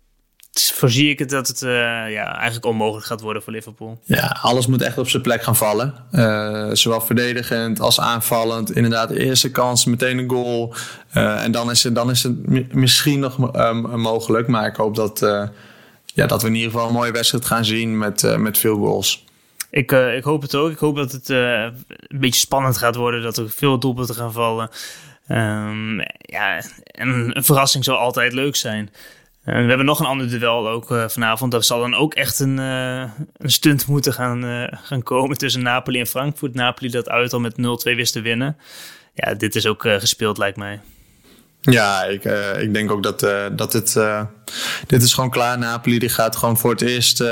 voorzie 0.66 1.10
ik 1.10 1.20
het 1.20 1.30
dat 1.30 1.48
het 1.48 1.62
uh, 1.62 1.70
ja, 2.12 2.36
eigenlijk 2.36 2.66
onmogelijk 2.66 3.06
gaat 3.06 3.22
worden 3.22 3.44
voor 3.44 3.54
Liverpool. 3.54 4.00
Ja, 4.04 4.38
alles 4.42 4.68
moet 4.68 4.82
echt 4.82 4.98
op 4.98 5.10
zijn 5.10 5.22
plek 5.22 5.44
gaan 5.44 5.56
vallen. 5.56 5.94
Uh, 6.12 6.70
zowel 6.72 7.02
verdedigend 7.02 7.80
als 7.80 8.00
aanvallend. 8.00 8.76
Inderdaad, 8.76 9.10
de 9.10 9.20
eerste 9.20 9.52
kans, 9.52 9.86
meteen 9.86 10.18
een 10.18 10.30
goal. 10.30 10.74
Uh, 11.14 11.44
en 11.44 11.52
dan 11.52 11.72
is 11.72 11.84
het, 11.84 11.96
dan 11.96 12.10
is 12.10 12.24
het 12.24 12.74
misschien 12.74 13.20
nog 13.20 13.38
mogelijk. 13.96 14.48
Maar 14.48 14.68
ik 14.68 14.76
hoop 14.76 14.96
dat, 14.96 15.20
ja, 16.06 16.28
dat 16.28 16.42
we 16.42 16.48
in 16.48 16.56
ieder 16.56 16.72
geval 16.72 16.88
een 16.88 16.94
mooie 16.94 17.12
wedstrijd 17.12 17.46
gaan 17.46 17.66
zien 17.66 17.98
met, 17.98 18.38
met 18.38 18.58
veel 18.58 18.76
goals. 18.76 19.26
Ik, 19.70 19.92
ik 19.92 20.24
hoop 20.24 20.42
het 20.42 20.56
ook. 20.56 20.72
Ik 20.72 20.78
hoop 20.78 20.96
dat 20.96 21.12
het 21.12 21.30
een 21.30 21.74
beetje 22.10 22.40
spannend 22.40 22.78
gaat 22.78 22.96
worden. 22.96 23.22
Dat 23.22 23.38
er 23.38 23.50
veel 23.50 23.80
doelpunten 23.80 24.16
gaan 24.16 24.34
vallen. 24.34 24.70
Um, 25.30 26.00
ja, 26.20 26.62
en 26.86 27.10
een 27.36 27.44
verrassing 27.44 27.84
zou 27.84 27.98
altijd 27.98 28.34
leuk 28.34 28.56
zijn. 28.56 28.90
En 29.48 29.62
we 29.62 29.68
hebben 29.68 29.86
nog 29.86 30.00
een 30.00 30.06
ander 30.06 30.30
duel 30.30 30.70
ook 30.70 30.92
uh, 30.92 31.08
vanavond. 31.08 31.52
Dat 31.52 31.66
zal 31.66 31.80
dan 31.80 31.96
ook 31.96 32.14
echt 32.14 32.40
een, 32.40 32.58
uh, 32.58 33.02
een 33.38 33.52
stunt 33.52 33.88
moeten 33.88 34.14
gaan, 34.14 34.46
uh, 34.46 34.68
gaan 34.72 35.04
komen 35.04 35.38
tussen 35.38 35.62
Napoli 35.62 36.00
en 36.00 36.08
Frankfurt. 36.08 36.54
Napoli 36.54 36.90
dat 36.90 37.10
uit 37.10 37.34
al 37.34 37.40
met 37.40 37.54
0-2 37.54 37.56
wist 37.96 38.14
te 38.14 38.22
winnen. 38.22 38.58
Ja, 39.14 39.34
dit 39.34 39.56
is 39.56 39.66
ook 39.66 39.82
gespeeld 39.82 40.38
lijkt 40.38 40.58
mij. 40.58 40.80
Ja, 41.62 42.04
ik, 42.04 42.24
ik 42.60 42.74
denk 42.74 42.92
ook 42.92 43.04
dat, 43.04 43.20
dat 43.58 43.72
dit, 43.72 44.00
dit 44.88 45.04
is 45.04 45.14
gewoon 45.14 45.30
klaar. 45.30 45.58
Napoli 45.58 46.00
die 46.00 46.10
gaat 46.10 46.36
gewoon 46.36 46.58
voor 46.58 46.72
het 46.72 46.82
eerst 46.82 47.24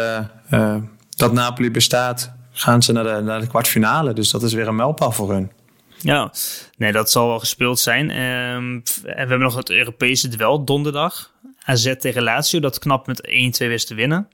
dat 1.10 1.34
Napoli 1.34 1.71
bestaat, 1.71 2.32
gaan 2.51 2.84
ze 2.84 2.91
naar 2.91 3.04
de, 3.04 3.21
naar 3.21 3.39
de 3.39 3.47
kwartfinale. 3.47 4.13
Dus 4.13 4.32
dat 4.32 4.43
is 4.43 4.54
weer 4.54 4.67
een 4.67 4.75
mijlpaal 4.75 5.12
voor 5.12 5.32
hun. 5.32 5.51
Ja, 5.97 6.31
nee, 6.77 6.91
dat 6.91 7.12
zal 7.12 7.27
wel 7.27 7.39
gespeeld 7.39 7.79
zijn. 7.79 8.10
Um, 8.10 8.15
en 8.15 8.84
we 9.03 9.13
hebben 9.13 9.39
nog 9.39 9.55
het 9.55 9.69
Europese 9.69 10.27
duel 10.27 10.63
donderdag. 10.63 11.34
AZ 11.63 11.93
tegen 11.99 12.23
Lazio, 12.23 12.60
dat 12.60 12.79
knap 12.79 13.08
met 13.08 13.27
1-2 13.27 13.67
wist 13.67 13.88
te 13.88 13.95
winnen. 13.95 14.27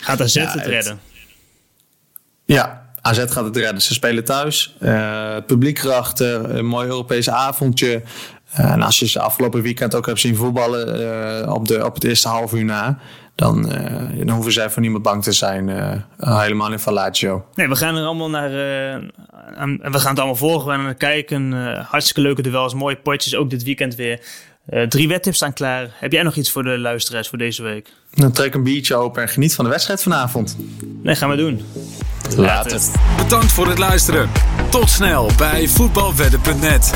Gaat 0.00 0.20
AZ 0.20 0.34
ja, 0.34 0.52
het 0.52 0.66
redden? 0.66 1.00
Ja, 2.44 2.92
AZ 3.00 3.18
gaat 3.18 3.44
het 3.44 3.56
redden. 3.56 3.82
Ze 3.82 3.94
spelen 3.94 4.24
thuis. 4.24 4.76
Uh, 4.80 5.34
het 5.34 5.46
publiek 5.46 5.82
erachter. 5.82 6.50
Een 6.50 6.66
mooi 6.66 6.86
Europees 6.86 7.30
avondje. 7.30 8.02
Uh, 8.58 8.72
en 8.72 8.82
als 8.82 8.98
je 8.98 9.08
ze 9.08 9.20
afgelopen 9.20 9.62
weekend 9.62 9.94
ook 9.94 10.06
hebt 10.06 10.20
zien 10.20 10.36
voetballen 10.36 11.00
uh, 11.00 11.52
op, 11.52 11.68
de, 11.68 11.84
op 11.84 11.94
het 11.94 12.04
eerste 12.04 12.28
half 12.28 12.52
uur 12.52 12.64
na... 12.64 12.98
Dan, 13.40 13.62
dan 14.16 14.30
hoeven 14.30 14.52
zij 14.52 14.70
voor 14.70 14.82
niemand 14.82 15.02
bang 15.02 15.22
te 15.22 15.32
zijn. 15.32 15.68
helemaal 16.18 16.72
in 16.72 16.78
Fallatio. 16.78 17.44
Nee, 17.54 17.68
we 17.68 17.76
gaan 17.76 17.96
er 17.96 18.04
allemaal 18.04 18.30
naar... 18.30 18.50
we 18.50 19.98
gaan 19.98 20.10
het 20.10 20.18
allemaal 20.18 20.34
volgen. 20.34 20.66
We 20.66 20.74
gaan 20.74 20.84
naar 20.84 20.94
kijken. 20.94 21.52
hartstikke 21.88 22.20
leuke 22.20 22.42
duels. 22.42 22.74
Mooie 22.74 22.96
potjes. 22.96 23.34
Ook 23.34 23.50
dit 23.50 23.62
weekend 23.62 23.94
weer. 23.94 24.20
Uh, 24.70 24.82
drie 24.82 25.08
wedtips 25.08 25.36
staan 25.36 25.52
klaar. 25.52 25.88
Heb 25.92 26.12
jij 26.12 26.22
nog 26.22 26.36
iets 26.36 26.50
voor 26.50 26.62
de 26.62 26.78
luisteraars 26.78 27.28
voor 27.28 27.38
deze 27.38 27.62
week? 27.62 27.92
Dan 28.10 28.32
trek 28.32 28.54
een 28.54 28.62
biertje 28.62 28.94
open 28.94 29.22
en 29.22 29.28
geniet 29.28 29.54
van 29.54 29.64
de 29.64 29.70
wedstrijd 29.70 30.02
vanavond. 30.02 30.56
Nee, 31.02 31.16
gaan 31.16 31.30
we 31.30 31.36
doen. 31.36 31.64
Later. 32.36 32.80
Bedankt 33.16 33.52
voor 33.52 33.68
het 33.68 33.78
luisteren. 33.78 34.30
Tot 34.70 34.88
snel 34.88 35.30
bij 35.36 35.68
voetbalwedden.net. 35.68 36.92